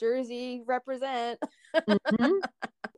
[0.00, 1.38] Jersey represent.
[1.86, 2.40] Mhm.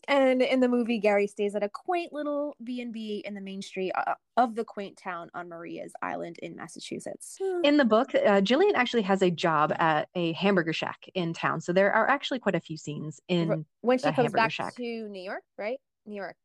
[0.09, 3.41] And in the movie, Gary stays at a quaint little B and B in the
[3.41, 7.39] main street uh, of the quaint town on Maria's Island in Massachusetts.
[7.65, 11.61] In the book, uh, Jillian actually has a job at a hamburger shack in town.
[11.61, 14.77] So there are actually quite a few scenes in when she comes back shack.
[14.77, 15.79] to New York, right?
[16.07, 16.37] New York.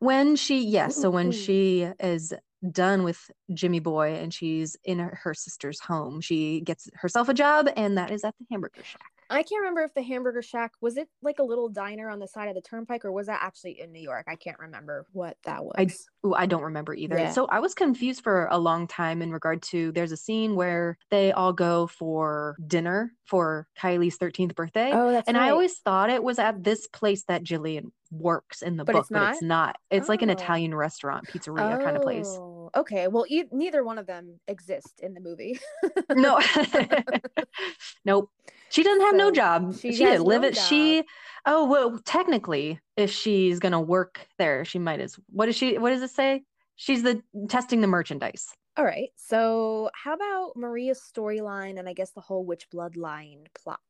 [0.00, 2.32] when she, yes, so when she is
[2.72, 7.34] done with Jimmy Boy and she's in her, her sister's home, she gets herself a
[7.34, 9.12] job, and that is at the hamburger shack.
[9.30, 12.28] I can't remember if the hamburger shack was it like a little diner on the
[12.28, 14.26] side of the turnpike or was that actually in New York?
[14.28, 15.74] I can't remember what that was.
[15.76, 15.88] I
[16.26, 17.18] Ooh, I don't remember either.
[17.18, 17.30] Yeah.
[17.32, 20.98] So I was confused for a long time in regard to there's a scene where
[21.10, 24.90] they all go for dinner for Kylie's 13th birthday.
[24.92, 25.46] oh, that's and right.
[25.48, 29.00] I always thought it was at this place that Jillian works in the But book,
[29.02, 29.76] it's but it's not.
[29.90, 30.34] It's like an Oh.
[30.34, 32.28] Italian restaurant, pizzeria kind of place.
[32.28, 35.58] Oh, Okay, well, e- neither one of them exist in the movie.
[36.10, 36.40] No,
[38.04, 38.30] nope.
[38.70, 39.74] She doesn't have no job.
[39.76, 40.56] she She, didn't live no it.
[40.56, 41.04] She,
[41.46, 45.18] oh well, technically, if she's gonna work there, she might as.
[45.30, 45.78] What is she?
[45.78, 46.42] What does it say?
[46.76, 48.48] She's the testing the merchandise.
[48.76, 53.80] All right, so how about Maria's storyline and I guess the whole witch bloodline plot?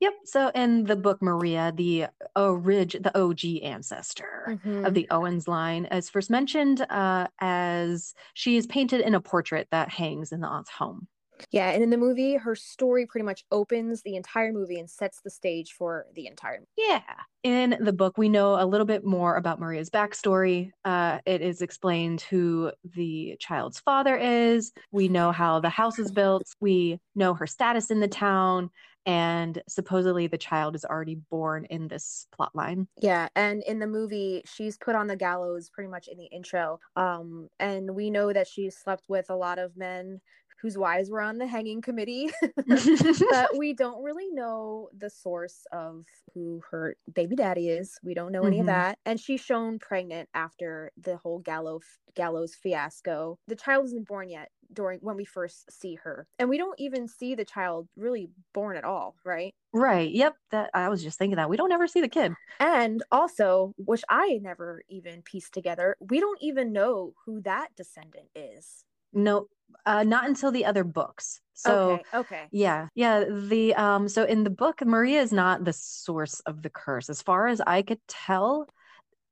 [0.00, 0.12] Yep.
[0.24, 4.84] So in the book, Maria, the orig, the OG ancestor Mm-hmm.
[4.86, 9.68] of the Owens line, is first mentioned uh, as she is painted in a portrait
[9.70, 11.06] that hangs in the aunt's home.
[11.50, 15.20] Yeah, and in the movie, her story pretty much opens the entire movie and sets
[15.22, 16.70] the stage for the entire movie.
[16.76, 17.02] Yeah.
[17.42, 20.70] In the book, we know a little bit more about Maria's backstory.
[20.84, 24.72] Uh, it is explained who the child's father is.
[24.92, 26.44] We know how the house is built.
[26.60, 28.70] We know her status in the town.
[29.06, 32.88] And supposedly the child is already born in this plot line.
[33.02, 36.80] Yeah, and in the movie, she's put on the gallows pretty much in the intro.
[36.96, 40.22] Um, and we know that she slept with a lot of men
[40.64, 42.30] whose wives were on the hanging committee.
[43.30, 47.98] but we don't really know the source of who her baby daddy is.
[48.02, 48.68] We don't know any of Mhm.
[48.68, 48.98] that.
[49.04, 53.38] And she's shown pregnant after the whole gallows gallows fiasco.
[53.46, 56.26] The child isn't born yet during when we first see her.
[56.38, 59.52] And we don't even see the child really born at all, right?
[59.74, 60.10] Right.
[60.10, 60.34] Yep.
[60.50, 61.50] That I was just thinking that.
[61.50, 62.32] We don't ever see the kid.
[62.58, 68.28] And also, which I never even pieced together, we don't even know who that descendant
[68.34, 68.84] is.
[69.12, 69.46] No,
[69.86, 71.40] uh, not until the other books.
[71.54, 72.42] So okay, okay.
[72.50, 73.24] Yeah, yeah.
[73.24, 77.08] The um, so in the book, Maria is not the source of the curse.
[77.08, 78.68] As far as I could tell,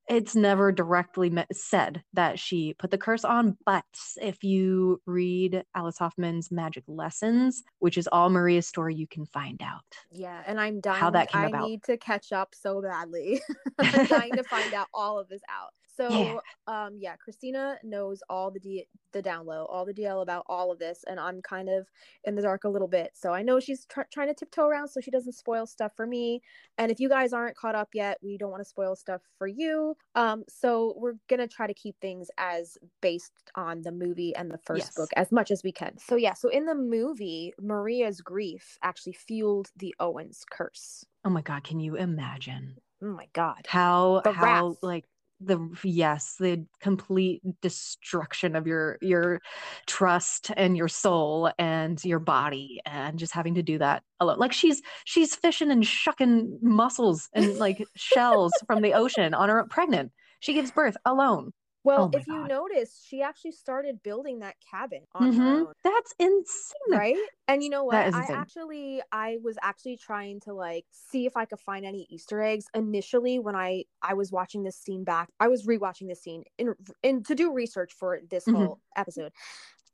[0.09, 3.57] it's never directly me- said that she put the curse on.
[3.65, 3.85] But
[4.21, 9.61] if you read Alice Hoffman's Magic Lessons, which is all Maria's story, you can find
[9.63, 9.81] out.
[10.11, 11.01] Yeah, and I'm dying.
[11.01, 11.69] How that came I about.
[11.69, 13.41] need to catch up so badly.
[13.79, 15.71] I'm dying to find out all of this out.
[15.95, 16.41] So, Yeah.
[16.67, 20.73] um, yeah, Kristina knows all the D- the down low, all the DL about all
[20.73, 21.89] of this, and I'm kind of
[22.25, 23.11] in the dark a little bit.
[23.15, 26.07] So I know she's tr- trying to tiptoe around so she doesn't spoil stuff for
[26.07, 26.41] me.
[26.79, 29.47] And if you guys aren't caught up yet, we don't want to spoil stuff for
[29.47, 29.97] you.
[30.15, 34.59] Um, so we're gonna try to keep things as based on the movie and the
[34.59, 34.95] first Yes.
[34.95, 35.99] book as much as we can.
[35.99, 41.05] So yeah, so in the movie, Maria's grief actually fueled the Owens curse.
[41.25, 43.69] Oh my God, can you imagine Oh my god.
[43.69, 44.79] how The how wrath.
[44.83, 45.07] like
[45.45, 49.41] the yes the complete destruction of your your
[49.87, 54.39] trust and your soul and your body and just having to do that alone.
[54.39, 59.65] Like she's she's fishing and shucking mussels and like shells from the ocean on her
[59.65, 60.13] pregnant.
[60.41, 61.53] She gives birth alone
[61.85, 65.67] Well, Oh if you notice, she actually started building that cabin on her Mhm.
[65.67, 65.75] own.
[65.83, 67.25] that's insane Right?
[67.49, 68.09] And you know what?
[68.13, 72.41] I actually I was actually trying to like see if I could find any Easter
[72.43, 75.29] eggs initially when I I was watching this scene back.
[75.41, 78.73] I was rewatching this scene in in to do research for this Mhm.
[78.73, 79.33] whole episode.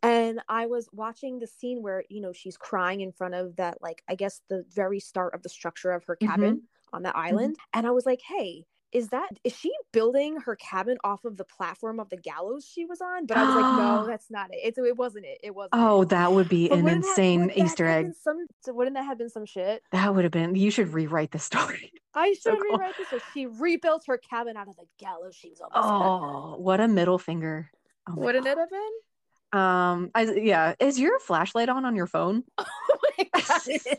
[0.02, 3.82] And I was watching the scene where, you know, she's crying in front of that
[3.82, 6.58] like I guess the very start of the structure of her Mhm.
[6.58, 7.56] cabin on the island.
[7.74, 11.44] And I was like, "Hey, is that is she building her cabin off of the
[11.44, 14.58] platform of the gallows she was on?" But I was like, "No, that's not it.
[14.64, 15.38] It's, it wasn't it.
[15.42, 16.08] It wasn't." oh it.
[16.10, 19.28] that would be But an insane that easter egg Some so wouldn't that have been
[19.30, 19.82] some shit?
[19.92, 22.78] that would have been you should rewrite the story I So should cool.
[22.78, 23.08] rewrite this.
[23.10, 25.70] So she rebuilt her cabin out of the gallows she was on.
[25.74, 27.70] oh what a middle finger
[28.08, 28.52] oh wouldn't God.
[28.52, 28.90] it have been?
[29.52, 32.44] Um, I yeah, is your flashlight on on your phone?
[32.90, 33.98] Oh my god!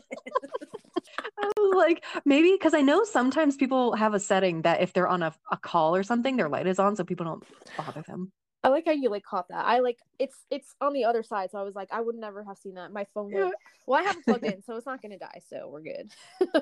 [1.38, 5.08] I was like maybe because I know sometimes people have a setting that if they're
[5.08, 7.44] on a, a call or something, their light is on so people don't
[7.76, 8.32] bother them.
[8.62, 9.64] I like how you like caught that.
[9.64, 12.44] I like it's it's on the other side, so I was like, I would never
[12.44, 12.92] have seen that.
[12.92, 13.32] My phone.
[13.86, 16.12] Well, I have it plugged in, so it's not gonna die, so we're good.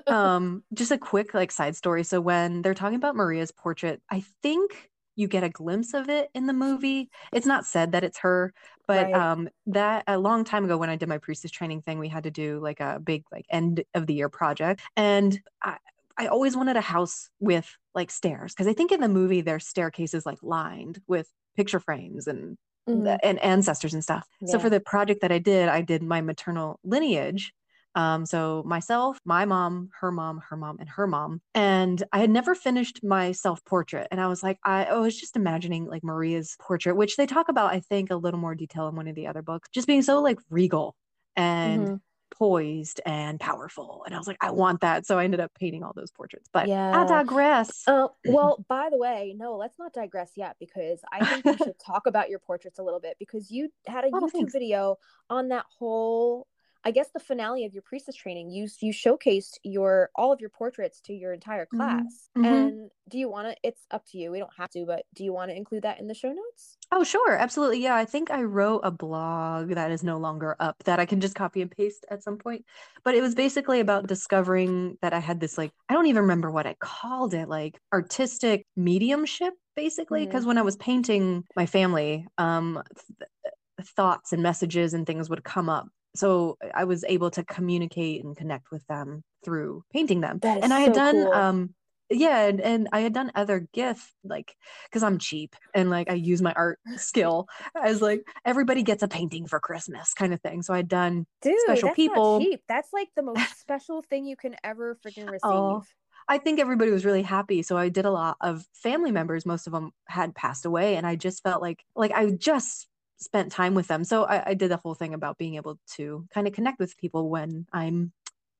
[0.07, 4.25] um just a quick like side story so when they're talking about maria's portrait i
[4.43, 4.89] think
[5.19, 8.53] you get a glimpse of it in the movie it's not said that it's her
[8.87, 9.15] but Right.
[9.15, 12.25] um that a long time ago when i did my priestess training thing we had
[12.25, 15.77] to do like a big like end of the year project and i
[16.21, 19.69] I always wanted a house with like stairs because I think in the movie there's
[19.69, 23.21] staircases like lined with picture frames and Mhm.
[23.23, 24.27] and ancestors and stuff.
[24.45, 27.53] So for the project that I did, I did my maternal lineage.
[27.95, 31.41] Um, so myself, my mom, her mom, her mom, and her mom.
[31.55, 34.09] And I had never finished my self portrait.
[34.11, 37.49] And I was like, I, I was just imagining like Maria's portrait, which they talk
[37.49, 40.03] about, I think, a little more detail in one of the other books, just being
[40.03, 40.95] so like regal
[41.37, 42.01] and Mhm.
[42.31, 44.03] poised and powerful.
[44.07, 45.07] And I was like, I want that.
[45.07, 46.49] So I ended up painting all those portraits.
[46.53, 47.01] But Yeah.
[47.01, 47.85] I digress.
[47.87, 51.79] Uh, well, by the way, no, let's not digress yet because I think we should
[51.79, 54.53] talk about your portraits a little bit because you had a Oh, YouTube thanks.
[54.53, 54.97] video
[55.31, 56.47] on that whole.
[56.85, 60.51] I guess the finale of your priestess training, you you showcased your all of your
[60.51, 62.17] portraits to your entire Mhm.
[62.17, 62.31] class.
[62.37, 62.79] Mhm.
[62.79, 63.57] And do you want to?
[63.63, 64.31] It's up to you.
[64.31, 66.79] We don't have to, but do you want to include that in the show notes?
[66.91, 67.33] Oh, sure.
[67.33, 67.83] Absolutely.
[67.83, 67.97] Yeah.
[67.97, 71.35] I think I wrote a blog that is no longer up that I can just
[71.35, 72.65] copy and paste at some point.
[73.05, 76.51] But it was basically about discovering that I had this, like, I don't even remember
[76.51, 80.25] what I called it, like artistic mediumship, basically.
[80.25, 82.83] Because when I was painting my family, um,
[83.19, 85.89] th- thoughts and messages and things would come up.
[86.15, 90.41] So I was able to communicate and connect with them through painting them.
[90.43, 91.33] And I had so done, cool.
[91.33, 91.75] um,
[92.11, 94.55] yeah, and, and I had done other gift like
[94.89, 99.09] because I'm cheap and like I use my art skill as like everybody gets a
[99.09, 100.63] painting for Christmas kind of thing.
[100.63, 102.41] So I'd done Dude, special people.
[102.41, 102.63] cheap.
[102.69, 105.43] That's like the most special thing you can ever freaking receive.
[105.45, 105.83] Oh,
[106.29, 107.63] I think everybody was really happy.
[107.63, 109.47] So I did a lot of family members.
[109.47, 112.87] Most of them had passed away, and I just felt like like I just
[113.19, 114.05] spent time with them.
[114.05, 116.97] So I, I did the whole thing about being able to kind of connect with
[116.97, 118.13] people when I'm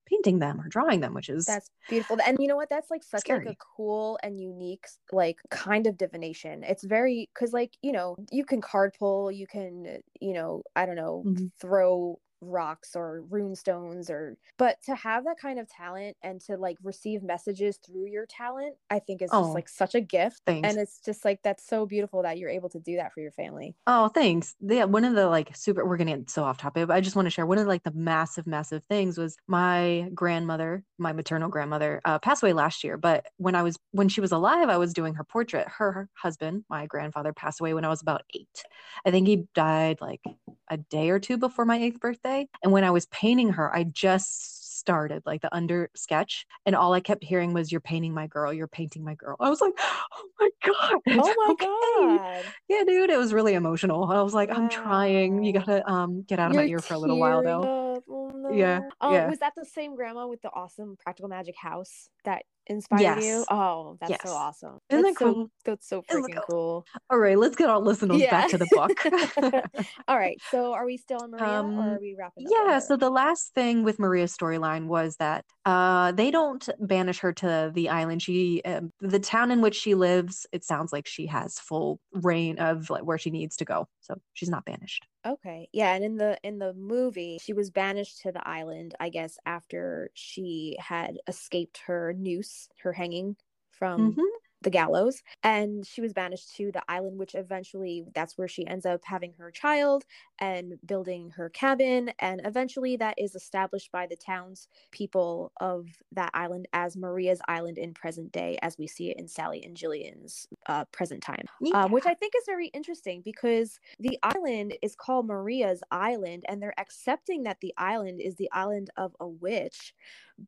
[0.07, 2.19] painting them or drawing them, which is That's beautiful.
[2.27, 2.69] And you know what?
[2.69, 6.63] That's like such like a cool and unique like kind of divination.
[6.63, 10.85] It's very cuz like, you know, you can card pull, you can, you know, I
[10.85, 11.49] don't know, Mhm.
[11.61, 16.57] throw rocks or rune stones or but to have that kind of talent and to
[16.57, 20.43] like receive messages through your talent, I think is just Oh, like such a gift.
[20.47, 20.61] thanks.
[20.63, 23.33] And it's just like that's so beautiful that you're able to do that for your
[23.33, 23.77] family.
[23.91, 24.55] Oh, thanks.
[24.61, 27.17] Yeah, one of the like super we're gonna get so off topic, but I just
[27.17, 31.49] want to share one of like the massive, massive things was my grandmother, my maternal
[31.49, 32.99] grandmother, uh, passed away last year.
[32.99, 35.67] But when I was when she was alive, I was doing her portrait.
[35.69, 38.63] Her husband, my grandfather, passed away when I was about eight.
[39.07, 40.21] I think he died like
[40.69, 42.28] a day or two before my eighth birthday.
[42.63, 46.93] And when I was painting her, I just started like the under sketch, and all
[46.93, 48.53] I kept hearing was, "You're painting my girl.
[48.53, 52.45] You're painting my girl." I was like, "Oh my god!" Oh my okay." god.
[52.69, 54.05] Yeah, dude, it was really emotional.
[54.05, 55.43] I was like, I'm trying.
[55.45, 58.03] You gotta um get out of You're my ear for a little while though.
[58.09, 58.83] Oh, Yeah.
[59.01, 59.29] Um, yeah.
[59.29, 63.45] was that the same grandma with the awesome practical magic house that inspired you?
[63.51, 64.21] Oh, that's Yes.
[64.23, 64.79] so awesome.
[64.91, 65.51] Isn't that's that so cool?
[65.65, 66.85] that's so Isn't that freaking cool.
[67.11, 68.31] All right, let's get our listeners Yeah.
[68.31, 69.05] back to the book.
[70.09, 70.41] All right.
[70.51, 72.53] So are we still on Maria or Um, are we wrapping up?
[72.55, 77.33] yeah, so the last thing with Maria's storyline was that uh they don't banish her
[77.35, 78.23] to the island.
[78.23, 82.59] She um, the town in which she lives, it sounds like she has full reign
[82.59, 83.89] of like where she needs to go.
[84.01, 85.07] So she's not banished.
[85.27, 85.69] Okay.
[85.73, 89.39] Yeah, and in the in the movie, she was banished to the island, I guess,
[89.45, 93.37] after she had escaped her noose, her hanging
[93.71, 94.39] from Mhm.
[94.63, 98.85] The gallows and she was banished to the island which eventually that's where she ends
[98.85, 100.05] up having her child
[100.41, 106.31] and building her cabin and eventually that is established by the towns people of that
[106.35, 110.49] island as maria's island in present day as we see it in sally and jillian's
[110.67, 115.27] uh, present time um, which i think is very interesting because the island is called
[115.27, 119.95] maria's island and they're accepting that the island is the island of a witch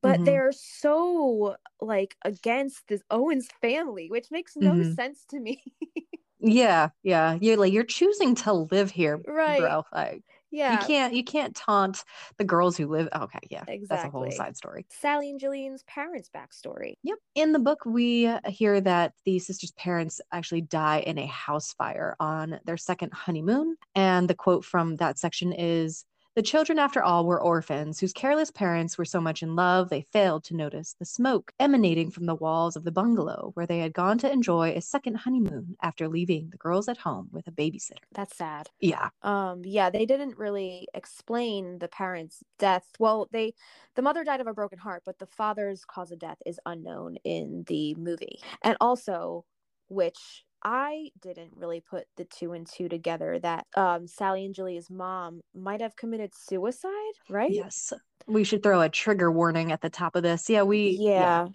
[0.03, 0.25] but Mhm.
[0.25, 4.95] they're so like against this Owens family, which makes no Mhm.
[4.95, 5.63] sense to me.
[6.43, 7.37] Yeah, yeah.
[7.39, 9.61] You're like you're choosing to live here, right.
[9.61, 9.85] bro.
[9.93, 10.73] Like Yeah.
[10.81, 12.03] you can't you can't taunt
[12.39, 13.87] the girls who live okay yeah exactly.
[13.89, 16.95] that's a whole side story Sally and Jillian's parents' backstory.
[17.03, 21.73] yep in the book we hear that the sisters parents actually die in a house
[21.75, 26.05] fire on their second honeymoon and the quote from that section is
[26.37, 30.03] The children, after all, were orphans whose careless parents were so much in love they
[30.13, 33.93] failed to notice the smoke emanating from the walls of the bungalow where they had
[33.93, 38.05] gone to enjoy a second honeymoon after leaving the girls at home with a babysitter.
[38.13, 38.71] That's sad.
[38.79, 39.11] Yeah.
[39.23, 42.87] Um, yeah, they didn't really explain the parents' death.
[43.01, 43.55] Well, they
[43.97, 47.17] the mother died of a broken heart, but the father's cause of death is unknown
[47.25, 48.41] in the movie.
[48.63, 49.47] And also,
[49.89, 54.91] which I didn't really put the two and two together that um, Sally and Jilly's
[54.91, 56.91] mom might have committed suicide,
[57.29, 57.51] right?
[57.51, 57.93] Yes.
[58.27, 60.49] We should throw a trigger warning at the top of this.
[60.49, 61.49] Yeah, we Yeah.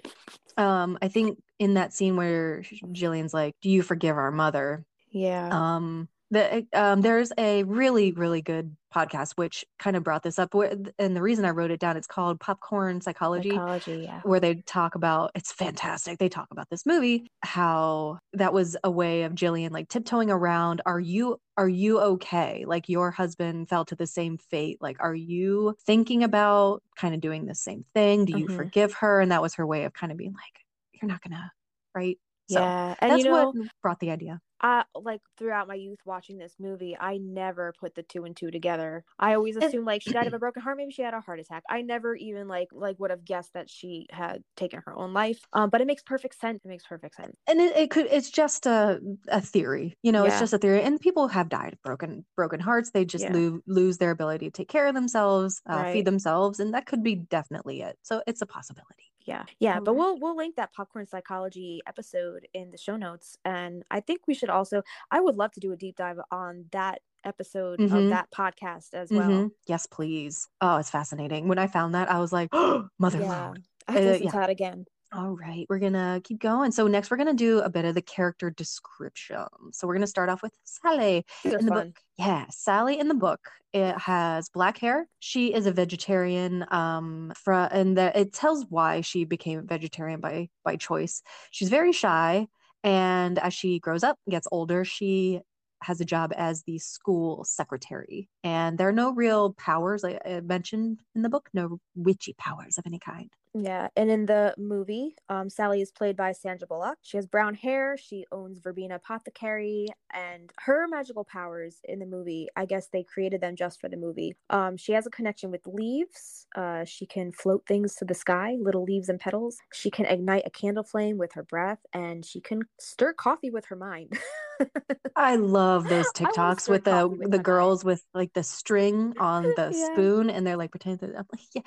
[0.57, 5.49] Um, I think in that scene where Jillian's like, "Do you forgive our mother?" Yeah.
[5.51, 10.53] Um, the um, there's a really really good podcast which kind of brought this up,
[10.53, 13.51] and the reason I wrote it down, it's called Popcorn Psychology.
[13.51, 14.21] Psychology, yeah.
[14.23, 16.17] where they talk about it's fantastic.
[16.17, 20.81] They talk about this movie, how that was a way of Jillian like tiptoeing around.
[20.85, 22.65] Are you are you okay?
[22.65, 24.77] Like your husband fell to the same fate.
[24.81, 28.25] Like, are you thinking about kind of doing the same thing?
[28.25, 28.55] Do you Mhm.
[28.55, 29.21] forgive her?
[29.21, 31.51] And that was her way of kind of being like, you're not gonna,
[31.93, 32.17] right?
[32.47, 32.95] So yeah.
[32.99, 34.41] And that's you know, what brought the idea.
[34.61, 38.51] I like throughout my youth watching this movie, I never put the two and two
[38.51, 39.03] together.
[39.19, 41.39] I always assumed like she died of a broken heart, maybe she had a heart
[41.39, 41.63] attack.
[41.69, 45.39] I never even like like would have guessed that she had taken her own life.
[45.53, 46.63] Um, but it makes perfect sense.
[46.65, 47.37] It makes perfect sense.
[47.47, 50.81] and it, it could it's just a a theory you know it's just a theory
[50.81, 53.29] and people have died of broken broken hearts they just Yeah.
[53.29, 55.91] lose lose their ability to take care of themselves uh, Right.
[55.91, 59.43] feed themselves and that could be definitely it so it's a possibility Yeah.
[59.59, 59.79] Yeah.
[59.79, 63.37] But we'll we'll link that popcorn psychology episode in the show notes.
[63.43, 66.65] And I think we should also I would love to do a deep dive on
[66.71, 68.03] that episode Mhm.
[68.03, 69.27] of that podcast as well.
[69.29, 69.51] Mhm.
[69.65, 73.53] yes please oh it's fascinating when i found that i was like oh mother Yeah.
[73.87, 74.31] I have to Uh, yeah.
[74.31, 74.85] to that again.
[75.13, 76.71] All right we're gonna keep going.
[76.71, 79.45] So next we're gonna do a bit of the character description.
[79.71, 81.87] So we're gonna start off with sally in the fun.
[81.87, 83.39] book yeah sally in the book
[83.73, 85.07] it has black hair.
[85.19, 90.19] She is a vegetarian um fra- and the, it tells why she became a vegetarian
[90.19, 91.21] by by choice.
[91.51, 92.47] She's very shy
[92.83, 95.41] and as she grows up and gets older she
[95.83, 98.27] has a job as the school secretary.
[98.43, 102.77] And there are no real powers like i mentioned in the book no witchy powers
[102.77, 106.97] of any kind Yeah, and in the movie, um, Sally is played by Sandra Bullock.
[107.03, 107.95] She has brown hair.
[107.97, 113.39] She owns Verbena Apothecary, and her magical powers in the movie, I guess they created
[113.39, 114.35] them just for the movie.
[114.49, 116.47] Um, she has a connection with leaves.
[116.53, 119.55] Uh, she can float things to the sky, little leaves and petals.
[119.71, 123.67] She can ignite a candle flame with her breath, and she can stir coffee with
[123.67, 124.19] her mind.
[125.17, 129.71] I love those TikToks with the with the girls with like the string on the
[129.71, 129.87] Yeah.
[129.93, 131.61] spoon and they're like pretending that I'm like, yeah,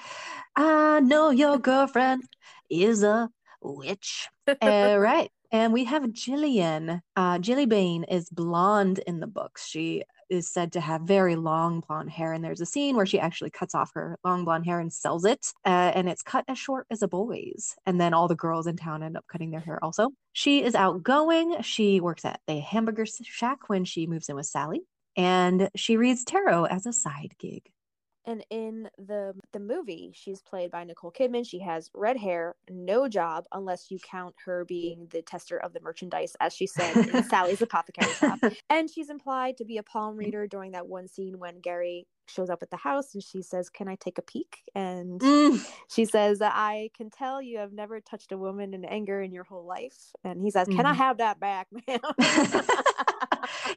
[0.56, 2.24] I know your girlfriend
[2.68, 3.30] is a
[3.62, 4.28] witch.
[4.60, 5.30] All right.
[5.52, 7.00] And we have Jillian.
[7.14, 9.66] Uh, Jillian is blonde in the books.
[9.66, 12.32] She is said to have very long blonde hair.
[12.32, 15.24] And there's a scene where she actually cuts off her long blonde hair and sells
[15.24, 15.52] it.
[15.64, 17.76] Uh, and it's cut as short as a boy's.
[17.86, 20.10] And then all the girls in town end up cutting their hair also.
[20.32, 21.62] She is outgoing.
[21.62, 24.82] She works at the hamburger shack when she moves in with Sally.
[25.16, 27.70] And she reads tarot as a side gig.
[28.28, 31.46] And in the the movie, she's played by Nicole Kidman.
[31.48, 35.80] She has red hair, no job unless you count her being the tester of the
[35.80, 38.40] merchandise, as she said in Sally's apothecary shop.
[38.70, 42.50] And she's implied to be a palm reader during that one scene when Gary shows
[42.50, 45.66] up at the house and she says, "Can I take a peek?" And Mm.
[45.88, 49.44] she says, "I can tell you have never touched a woman in anger in your
[49.44, 50.96] whole life." And he says, "Can I Mhm.
[50.96, 52.00] have that back, ma'am?"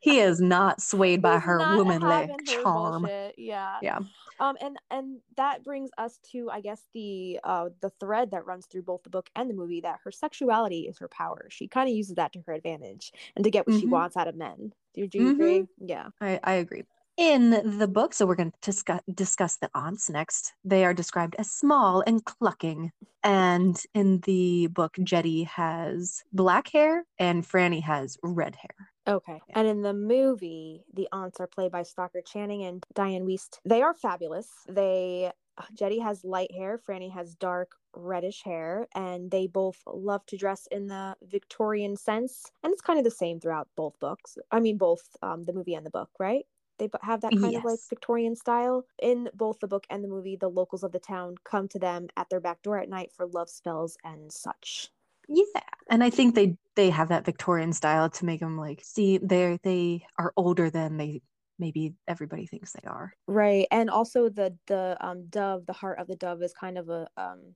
[0.02, 3.04] he is not swayed by He's her womanly charm.
[3.04, 3.36] bullshit.
[3.40, 3.82] Yeah.
[3.82, 4.00] Yeah.
[4.42, 8.66] Um, and and that brings us to, I guess, the uh the thread that runs
[8.66, 11.48] through both the book and the movie that her sexuality is her power.
[11.50, 13.92] She kind of uses that to her advantage and to get what she Mhm.
[13.92, 14.74] wants out of men.
[14.96, 15.66] Do, do you agree?
[15.78, 16.10] Yeah.
[16.20, 16.84] I, I agree.
[17.18, 20.54] In the book, so we're going to discuss, discuss the aunts next.
[20.64, 22.92] They are described as small and clucking.
[23.24, 28.91] And in the book, Jetty has black hair and Franny has red hair.
[29.08, 29.42] Okay.
[29.54, 33.60] And in the movie, the aunts are played by Stockard Channing and Dianne Wiest.
[33.66, 34.50] They are fabulous.
[34.68, 35.32] They
[35.74, 40.68] Jetty has light hair, Franny has dark reddish hair, and they both love to dress
[40.72, 42.52] in the Victorian sense.
[42.64, 44.38] And it's kind of the same throughout both books.
[44.52, 46.46] I mean, both um, the movie and the book, right?
[46.80, 48.86] They have that kind of like Victorian style.
[49.02, 52.08] In both the book and the movie, the locals of the town come to them
[52.18, 54.92] at their back door at night for love spells and such.
[55.28, 55.62] Yeah.
[55.90, 59.60] And I think they they have that Victorian style to make them like see they
[59.64, 61.22] they are older than they
[61.60, 63.14] maybe everybody thinks they are.
[63.28, 63.68] Right.
[63.72, 67.08] And also the the um dove, the heart of the dove is kind of a
[67.18, 67.56] um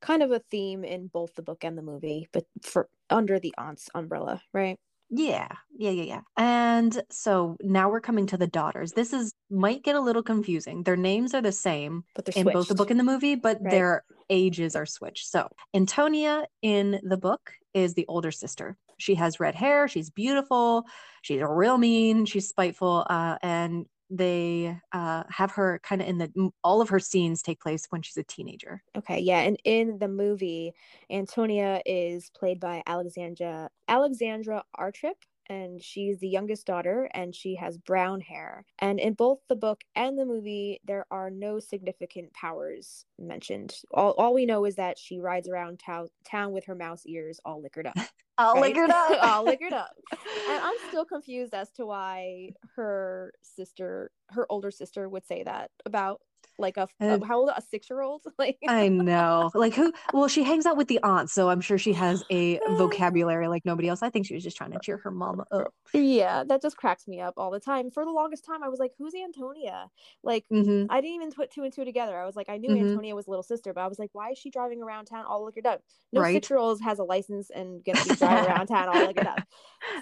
[0.00, 3.54] kind of a theme in both the book and the movie, but for under the
[3.58, 4.78] aunt's umbrella, right?
[5.16, 6.20] Yeah, yeah, yeah, yeah.
[6.36, 8.92] And so now we're coming to the daughters.
[8.92, 10.82] This is might get a little confusing.
[10.82, 13.70] Their names are the same But in both the book and the movie, but Right.
[13.70, 15.28] their ages are switched.
[15.28, 18.76] So Antonia in the book is the older sister.
[18.98, 19.86] She has red hair.
[19.88, 20.84] She's beautiful.
[21.22, 22.26] She's real mean.
[22.26, 23.06] She's spiteful.
[23.08, 27.60] Uh, and they uh, have her kind of in the all of her scenes take
[27.60, 28.82] place when she's a teenager.
[28.96, 30.72] Okay, yeah, and in the movie,
[31.10, 35.14] Antonia is played by Alexandra Alexandra Artrip,
[35.48, 38.64] and she's the youngest daughter, and she has brown hair.
[38.78, 43.76] And in both the book and the movie, there are no significant powers mentioned.
[43.92, 47.40] All all we know is that she rides around town town with her mouse ears
[47.44, 47.96] all liquored up.
[48.36, 48.76] I'll right?
[48.76, 49.18] her up.
[49.22, 49.92] all liquored up.
[50.46, 55.70] And I'm still confused as to why her sister, her older sister, would say that
[55.86, 56.20] about
[56.58, 59.50] like a, Uh, how old a six year old like I know.
[59.54, 59.92] Like who?
[60.12, 63.64] Well, she hangs out with the aunt, so I'm sure she has a vocabulary like
[63.66, 64.02] nobody else.
[64.02, 65.74] I think she was just trying to cheer her mama up.
[65.92, 67.90] Yeah, that just cracks me up all the time.
[67.90, 69.90] For the longest time, I was like, "Who's Antonia?"
[70.24, 72.18] Like, hmm I didn't even put two and two together.
[72.18, 72.80] I was like, I knew Mhm.
[72.80, 75.24] Antonia was a little sister, but I was like, why is she driving around town
[75.24, 75.82] all liquored up?
[76.12, 76.24] No Right.
[76.24, 79.44] six year old has a license and gonna be driving around town all liquored up.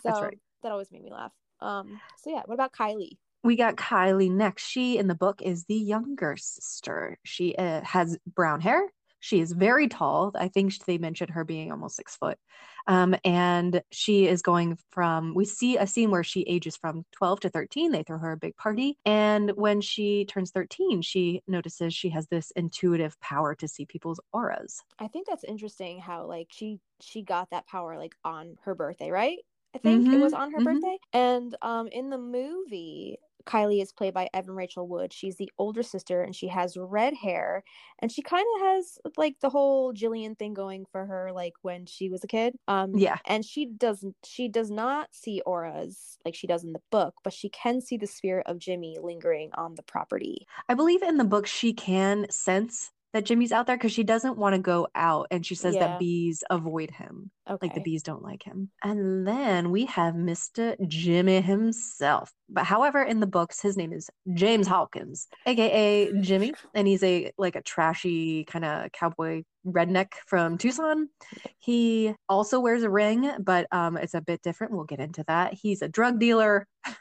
[0.03, 0.39] So right.
[0.63, 1.33] that always made me laugh.
[1.61, 2.01] Um.
[2.17, 3.19] So yeah, what about Kylie?
[3.43, 4.65] We got Kylie next.
[4.67, 7.19] She in the book is the younger sister.
[7.25, 8.93] She uh, has brown hair.
[9.21, 10.33] She is very tall.
[10.35, 12.39] I think they mentioned her being almost six foot.
[12.89, 17.39] Um, and she is going from, we see a scene where she ages from 12
[17.41, 17.93] to 13.
[17.93, 18.99] They throw her a big party.
[19.05, 24.21] And when she turns 13, she notices she has this intuitive power to see people's
[24.33, 24.83] auras.
[24.99, 29.11] I think that's interesting how like she she got that power like on her birthday,
[29.11, 29.39] right?
[29.75, 30.63] I think it was Mhm, on her mhm.
[30.63, 30.99] birthday.
[31.13, 35.13] And um in the movie, Kylie is played by Evan Rachel Wood.
[35.13, 37.65] She's the older sister and she has red hair
[38.01, 41.87] and she kind of has like the whole Jillian thing going for her like when
[41.87, 42.55] she was a kid.
[42.69, 43.19] Um Yeah.
[43.27, 47.33] and she doesn't she does not see auras like she does in the book, but
[47.33, 50.47] she can see the spirit of Jimmy lingering on the property.
[50.69, 54.39] I believe in the book she can sense that Jimmy's out there because she doesn't
[54.39, 55.89] want to go out and she says Yeah.
[55.89, 57.31] that bees avoid him.
[57.49, 57.67] Okay.
[57.67, 58.71] Like the bees don't like him.
[58.83, 60.77] And then we have Mr.
[60.89, 62.33] Jimmy himself.
[62.49, 67.33] But however, in the books, his name is James Hawkins, aka Jimmy, and he's a
[67.39, 71.09] like a trashy kind of cowboy redneck from Tucson.
[71.59, 74.73] He also wears a ring, but um, it's a bit different.
[74.75, 75.55] We'll get into that.
[75.55, 76.67] He's a drug dealer.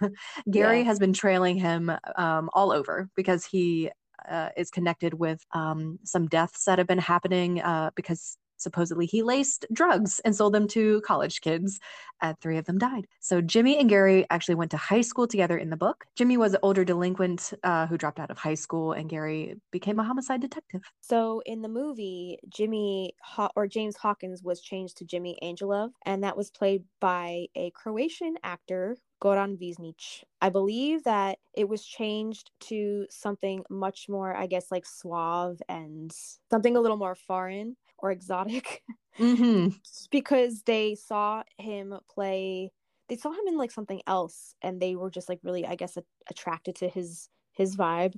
[0.49, 0.84] Gary Yeah.
[0.86, 3.89] has been trailing him um, all over because he
[4.30, 9.24] uh, is connected with um, some deaths that have been happening uh, because supposedly he
[9.24, 11.80] laced drugs and sold them to college kids
[12.22, 13.07] and three of them died.
[13.19, 16.05] So jimmy and gary actually went to high school together in the book.
[16.15, 19.99] Jimmy was an older delinquent uh, who dropped out of high school and gary became
[19.99, 20.82] a homicide detective.
[21.01, 23.13] So in the movie, Jimmy
[23.55, 28.36] or James Hawkins was changed to Jimmy Angelov, and that was played by a Croatian
[28.43, 30.24] actor, Goran Višnjić.
[30.41, 36.11] I believe that it was changed to something much more, I guess, like suave and
[36.49, 38.84] something a little more foreign or exotic,
[39.19, 39.69] mm-hmm.
[40.11, 42.72] because they saw him play.
[43.09, 45.97] They saw him in like something else, and they were just like really, I guess,
[45.97, 48.15] a- attracted to his his vibe.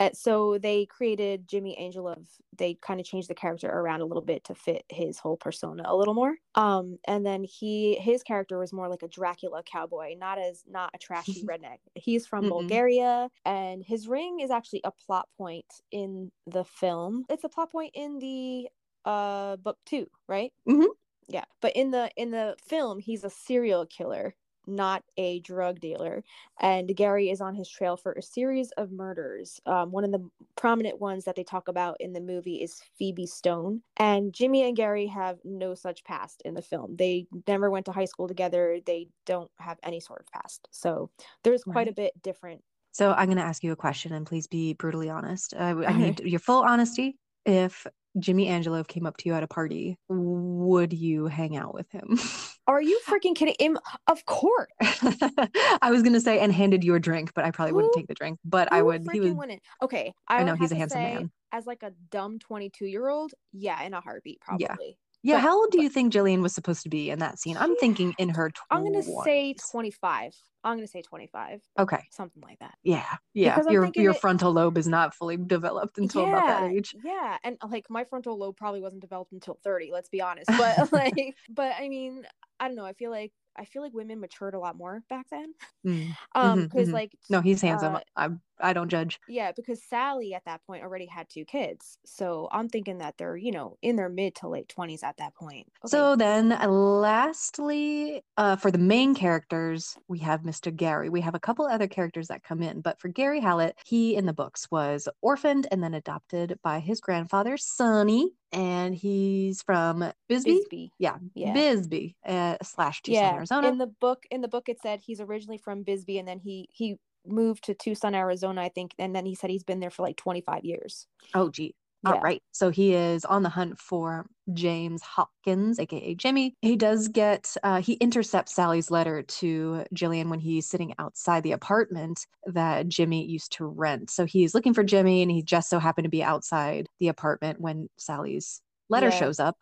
[0.00, 2.28] Uh, so they created Jimmy Angelov.
[2.56, 5.82] They kind of changed the character around a little bit to fit his whole persona
[5.86, 6.36] a little more.
[6.54, 10.90] Um, and then he his character was more like a Dracula cowboy, not as not
[10.94, 11.78] a trashy redneck.
[11.94, 12.48] He's from Mm-mm.
[12.48, 17.24] Bulgaria, and his ring is actually a plot point in the film.
[17.28, 18.68] It's a plot point in the
[19.04, 20.52] uh book too, right?
[20.66, 20.92] Mhm.
[21.28, 24.34] Yeah, but in the in the film, he's a serial killer,
[24.68, 26.22] not a drug dealer
[26.60, 29.60] and Gary is on his trail for a series of murders.
[29.66, 33.26] Um, one of the prominent ones that they talk about in the movie is Phoebe
[33.26, 33.82] Stone.
[33.96, 36.96] And Jimmy and Gary have no such past in the film.
[36.96, 38.78] They never went to high school together.
[38.84, 40.68] They don't have any sort of past.
[40.70, 41.10] So
[41.44, 42.62] there's quite a bit different.
[42.92, 45.92] so i'm going to ask you a question and please be brutally honest i, I
[45.96, 47.86] need your full honesty if
[48.18, 52.18] jimmy angelov came up to you at a party would you hang out with him
[52.68, 53.54] Are you freaking kidding?
[53.58, 54.68] Im- of course.
[54.80, 58.14] I was gonna say and handed you a drink, but I probably wouldn't take the
[58.14, 58.38] drink.
[58.44, 59.08] But I would.
[59.10, 59.36] He would.
[59.36, 59.62] wouldn't?
[59.82, 61.30] Okay, I I, know he's a handsome say, man.
[61.50, 64.66] As like a dumb 22 year old, yeah, in a heartbeat, probably.
[64.68, 64.94] Yeah.
[65.22, 65.36] Yeah.
[65.36, 67.56] But- how old do you think Jillian was supposed to be in that scene?
[67.56, 68.50] I'm thinking in her.
[68.50, 68.54] 20s.
[68.70, 70.34] I'm gonna say 25.
[70.64, 72.04] I'm gonna say 25, Okay.
[72.10, 72.74] something like that.
[72.82, 73.04] Yeah.
[73.32, 73.60] Yeah.
[73.70, 76.94] Your your it- frontal lobe is not fully developed until about that age.
[77.04, 80.48] Yeah, and like my frontal lobe probably wasn't developed until 30, let's be honest.
[80.58, 82.26] But like but I mean,
[82.60, 85.26] I don't know, I feel like I feel like women matured a lot more back
[85.30, 85.54] then.
[85.86, 86.16] Mm.
[86.34, 86.92] Um, Mhm, because mhm.
[86.92, 87.96] like No, he's handsome.
[87.96, 88.28] uh, I
[88.60, 89.20] I don't judge.
[89.28, 91.98] yeah, because Sally at that point already had two kids.
[92.04, 95.34] So I'm thinking that they're, you know, in their mid to late 20s at that
[95.34, 95.66] point.
[95.84, 95.90] Okay.
[95.90, 100.74] So then, uh, lastly, uh, for the main characters, we have Mr.
[100.74, 101.08] Gary.
[101.08, 104.26] We have a couple other characters that come in, but for Gary Hallet, he in
[104.26, 110.58] the books was orphaned and then adopted by his grandfather, Sonny, and he's from Bisbee.
[110.58, 110.92] Bisbee.
[110.98, 111.52] Yeah, Yeah.
[111.52, 113.34] Bisbee uh, slash Tucson, yeah.
[113.34, 113.68] Arizona.
[113.68, 116.68] In the book in the book it said he's originally from Bisbee and then he
[116.72, 116.96] he
[117.26, 120.16] moved to Tucson, Arizona, I think, and then he said he's been there for like
[120.16, 121.06] 25 years.
[121.34, 121.74] oh, gee.
[122.04, 122.12] Yeah.
[122.12, 122.40] All right.
[122.52, 126.54] So he is on the hunt for James Hopkins, aka Jimmy.
[126.62, 131.50] He does get, uh, he intercepts Sally's letter to Jillian when he's sitting outside the
[131.52, 134.10] apartment that Jimmy used to rent.
[134.10, 137.60] So he's looking for Jimmy and he just so happened to be outside the apartment
[137.60, 139.18] when Sally's letter Yeah.
[139.18, 139.56] shows up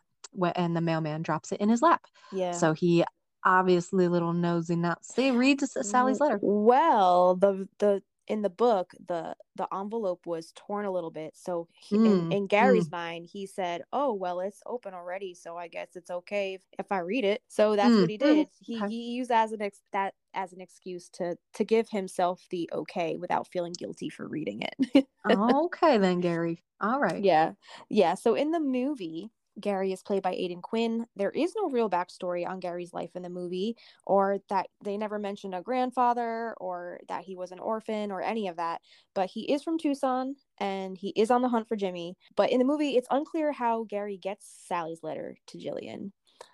[0.57, 2.03] and the mailman drops it in his lap.
[2.33, 2.53] Yeah.
[2.53, 3.03] So he
[3.47, 6.43] obviously, little nosy Nazi, reads S- Sally's letter.
[6.43, 11.37] Well, the the in the book, the the envelope was torn a little bit.
[11.37, 15.57] So he, Mm, in, in Gary's mind, he said, "Oh, well, it's open already, so
[15.57, 18.41] I guess it's okay if, if I read it." So that's Mm, what he mm,
[18.41, 18.49] did.
[18.61, 18.89] He okay.
[18.89, 23.17] he used as an ex- that as an excuse to to give himself the okay
[23.17, 25.07] without feeling guilty for reading it.
[25.31, 26.63] okay, then, Gary.
[26.81, 27.25] All right.
[27.25, 27.53] Yeah.
[27.89, 28.15] Yeah.
[28.15, 29.31] So in the movie,
[29.61, 31.07] Gary is played by Aidan Quinn.
[31.17, 33.77] There is no real backstory on Gary's life in the movie,
[34.07, 38.49] or that they never mentioned a grandfather, or that he was an orphan, or any
[38.49, 38.81] of that.
[39.15, 42.17] But he is from Tucson and he is on the hunt for Jimmy.
[42.37, 46.13] But in the movie, it's unclear how Gary gets Sally's letter to Jillian.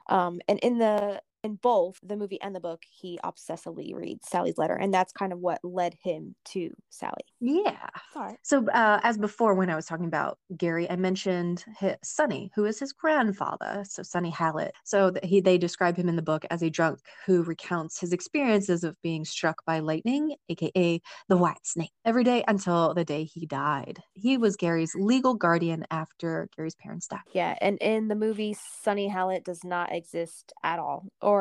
[0.08, 4.58] Um, and in the in both the movie and the book, he obsessively reads Sally's
[4.58, 7.24] letter, and that's kind of what led him to Sally.
[7.40, 7.88] Yeah.
[8.12, 8.36] Sorry.
[8.42, 12.64] So, uh, as before, when I was talking about Gary, I mentioned his, Sonny, who
[12.64, 13.84] is his grandfather.
[13.88, 14.72] So, Sonny Hallet.
[14.84, 18.12] So, th- he they describe him in the book as a drunk who recounts his
[18.12, 23.24] experiences of being struck by lightning, aka the white snake, every day until the day
[23.24, 23.98] he died.
[24.14, 27.20] He was Gary's legal guardian after Gary's parents died.
[27.32, 31.31] Yeah, and in the movie, Sonny Hallet does not exist at all, or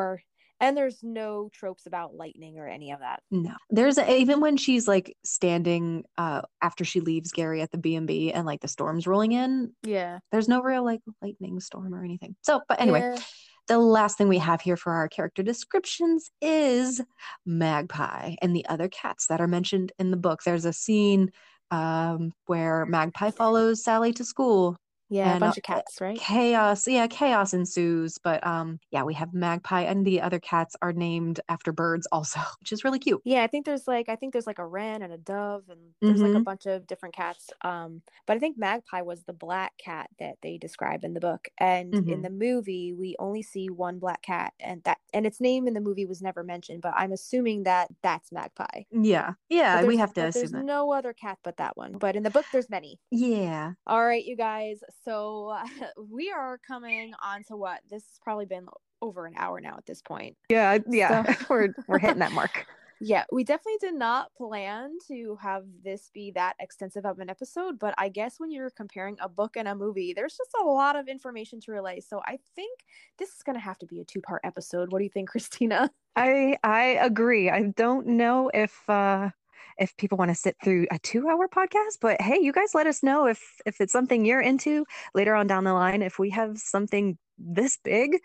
[0.60, 3.20] and there's no tropes about lightning or any of that.
[3.32, 7.78] No, there's a, even when she's like standing uh, after she leaves Gary at the
[7.78, 9.72] B and B, and like the storm's rolling in.
[9.82, 10.20] Yeah.
[10.30, 12.36] There's no real like lightning storm or anything.
[12.42, 13.18] So, but anyway, Yeah.
[13.66, 17.00] the last thing we have here for our character descriptions is
[17.44, 20.42] Magpie and the other cats that are mentioned in the book.
[20.44, 21.32] There's a scene
[21.72, 24.76] um, where Magpie follows Sally to school.
[25.20, 26.22] Yeah, a bunch uh, of cats, right?
[26.22, 28.18] Chaos, yeah, chaos ensues.
[28.18, 32.40] But um, yeah, we have Magpie, and the other cats are named after birds also,
[32.60, 33.22] which is really cute.
[33.24, 35.94] Yeah, I think there's like I think there's like a wren and a dove and
[36.06, 36.44] there's like a Mhm.
[36.44, 37.50] bunch of different cats.
[37.62, 41.48] Um, but I think Magpie was the black cat that they describe in the book.
[41.58, 42.22] And in Mhm.
[42.22, 45.80] the movie, we only see one black cat and that and its name in the
[45.80, 48.82] movie was never mentioned, but I'm assuming that that's Magpie.
[48.90, 50.66] Yeah, yeah, we have to assume there's that.
[50.66, 51.98] no other cat but that one.
[51.98, 53.00] But in the book there's many.
[53.10, 54.82] Yeah, All right, you guys.
[55.04, 55.56] So
[55.96, 58.66] we are coming on to what this has probably been
[59.00, 60.36] over an hour now at this point.
[60.48, 61.34] yeah, yeah.
[61.50, 62.66] we're we're hitting that mark.
[63.04, 67.76] Yeah, we definitely did not plan to have this be that extensive of an episode,
[67.80, 70.94] but I guess when you're comparing a book and a movie, there's just a lot
[70.94, 71.98] of information to relay.
[71.98, 72.84] So I think
[73.18, 74.92] this is going to have to be a two part episode.
[74.92, 75.90] What do you think, Kristina?
[76.14, 77.50] I I agree.
[77.50, 79.30] I don't know if uh
[79.78, 83.02] if people want to sit through a 2-hour podcast, but hey, you guys let us
[83.02, 86.58] know if if it's something you're into later on down the line if we have
[86.58, 88.18] something this big,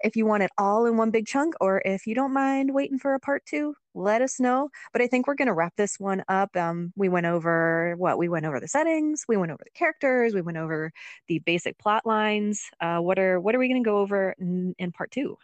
[0.00, 2.98] if you want it all in one big chunk or if you don't mind waiting
[2.98, 4.68] for a part 2, let us know.
[4.92, 6.56] But I think we're going to wrap this one up.
[6.56, 10.34] Um we went over what we went over the settings, we went over the characters,
[10.34, 10.92] we went over
[11.28, 12.62] the basic plot lines.
[12.80, 15.36] Uh what are what are we going to go over in, in part 2?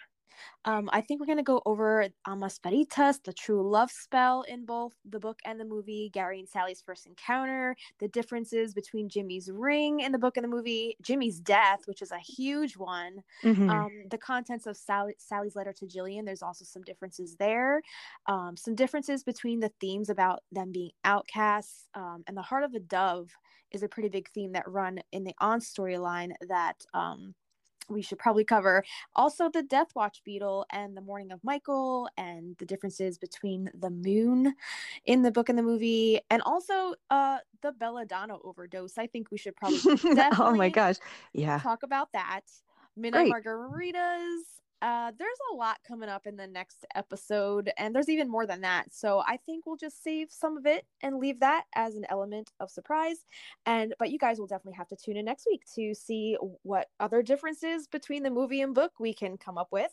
[0.64, 4.64] Um, I think we're going to go over Amas Veritas, the true love spell in
[4.64, 9.50] both the book and the movie, Gary and Sally's first encounter, the differences between Jimmy's
[9.50, 13.84] ring in the book and the movie, Jimmy's death, which is a huge one, Mhm.
[13.84, 16.24] um, the contents of Sally, Sally's letter to Jillian.
[16.24, 17.82] There's also some differences there.
[18.26, 21.88] Um, some differences between the themes about them being outcasts.
[21.94, 23.30] Um, and the heart of a dove
[23.70, 27.34] is a pretty big theme that run in the on storyline that um,
[27.88, 28.84] we should probably cover.
[29.14, 33.90] Also, the Death Watch beetle and the Mourning of Michael, and the differences between the
[33.90, 34.54] moon
[35.04, 38.98] in the book and the movie, and also uh, the Belladonna overdose.
[38.98, 39.78] I think we should probably
[40.38, 40.96] oh my gosh.
[41.32, 41.58] Yeah.
[41.58, 42.42] talk about that.
[42.96, 43.44] Midnight Great.
[43.44, 44.63] margaritas.
[44.84, 48.60] Uh, there's a lot coming up in the next episode, and there's even more than
[48.60, 48.92] that.
[48.92, 52.50] So I think we'll just save some of it and leave that as an element
[52.60, 53.24] of surprise.
[53.64, 56.88] And but you guys will definitely have to tune in next week to see what
[57.00, 59.90] other differences between the movie and book we can come up with.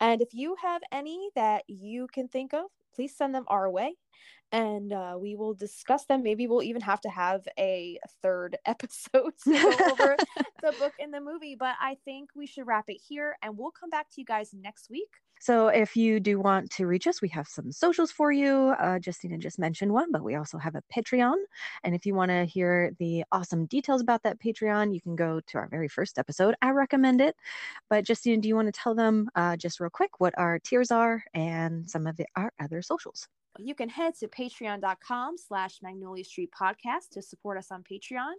[0.00, 2.64] And if you have any that you can think of,
[2.94, 3.96] please send them our way
[4.52, 6.22] and uh, we will discuss them.
[6.22, 10.16] Maybe we'll even have to have a third episode to go over
[10.62, 11.56] the book and the movie.
[11.58, 14.52] But I think we should wrap it here and we'll come back to you guys
[14.52, 15.08] next week.
[15.42, 18.74] So if you do want to reach us, we have some socials for you.
[18.78, 21.36] Uh, Justina just mentioned one, but we also have a Patreon.
[21.82, 25.40] And if you want to hear the awesome details about that Patreon, you can go
[25.46, 26.56] to our very first episode.
[26.60, 27.36] I recommend it.
[27.88, 30.90] But Justina, do you want to tell them uh, just real quick what our tiers
[30.90, 33.26] are and some of the, our other socials?
[33.58, 38.34] You can head to patreon.com slash magnolia street podcast to support us on patreon.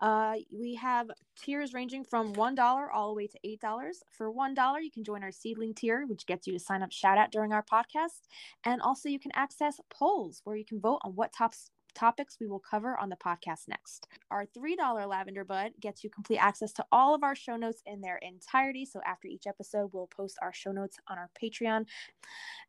[0.00, 4.90] Uh, we have tiers ranging from $1 all the way to $8 for $1 you
[4.90, 7.64] can join our seedling tier which gets you to sign up shout out during our
[7.64, 8.28] podcast.
[8.64, 12.46] And also you can access polls where you can vote on what tops topics we
[12.46, 14.08] will cover on the podcast next.
[14.30, 18.00] Our $3 lavender bud gets you complete access to all of our show notes in
[18.00, 18.84] their entirety.
[18.84, 21.86] So after each episode, we'll post our show notes on our Patreon.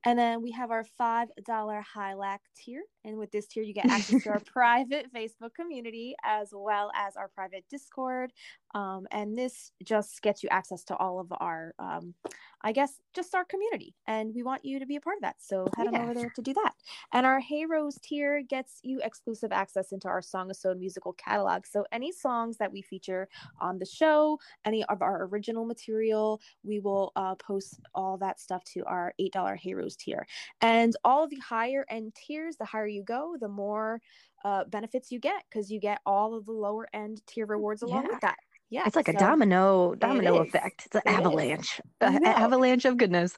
[0.05, 2.83] And then we have our $5 Hylac tier.
[3.05, 7.15] And with this tier, you get access to our private Facebook community as well as
[7.15, 8.31] our private Discord.
[8.73, 12.13] Um, and this just gets you access to all of our, um,
[12.61, 13.93] I guess, just our community.
[14.07, 15.35] And we want you to be a part of that.
[15.39, 16.73] So head on over there to do that.
[17.11, 21.13] And our Hey Rose tier gets you exclusive access into our Song of Sode musical
[21.13, 21.65] catalog.
[21.65, 23.27] So any songs that we feature
[23.61, 28.63] on the show, any of our original material, we will uh, post all that stuff
[28.73, 30.25] to our $8 Hey Rose tier.
[30.61, 34.01] And all the higher end tiers, the higher you go, the more
[34.43, 38.03] uh, benefits you get because you get all of the lower end tier rewards along
[38.03, 38.09] Yeah.
[38.11, 38.37] with that.
[38.69, 40.87] Yeah, It's like a domino domino effect.
[40.87, 43.37] It's an It avalanche, I a- a- avalanche of goodness.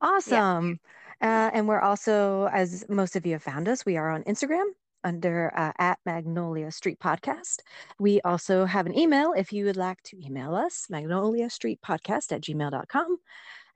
[0.00, 0.78] Awesome.
[1.22, 4.64] Uh, and we're also, as most of you have found us, we are on Instagram
[5.02, 7.60] under uh, at Magnolia Street Podcast.
[7.98, 12.32] We also have an email if you would like to email us, Magnolia Street Podcast
[12.32, 13.16] at gmail.com.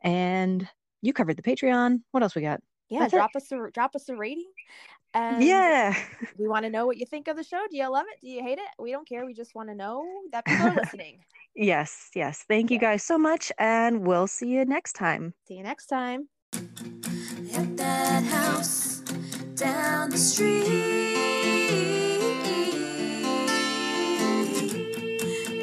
[0.03, 0.69] And
[1.01, 2.03] you covered the Patreon.
[2.11, 2.61] What else we got?
[2.91, 3.17] Yeah, That's it.
[3.17, 4.51] drop us a drop us a rating.
[5.15, 5.97] And yeah.
[6.39, 7.63] we want to know what you think of the show.
[7.71, 8.21] Do you love it?
[8.21, 8.69] Do you hate it?
[8.79, 9.25] We don't care.
[9.25, 11.21] We just want to know that people are listening.
[11.55, 12.45] yes, yes.
[12.49, 13.51] Thank you guys so much.
[13.59, 15.35] And we'll see you next time.
[15.47, 16.29] See you next time.
[16.53, 19.01] At that house
[19.55, 20.67] down the street.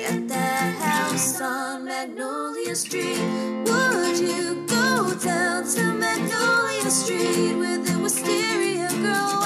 [0.07, 3.19] At that house on Magnolia Street.
[3.65, 8.15] Would you go down to Magnolia Street where there was?
[9.15, 9.44] Hello.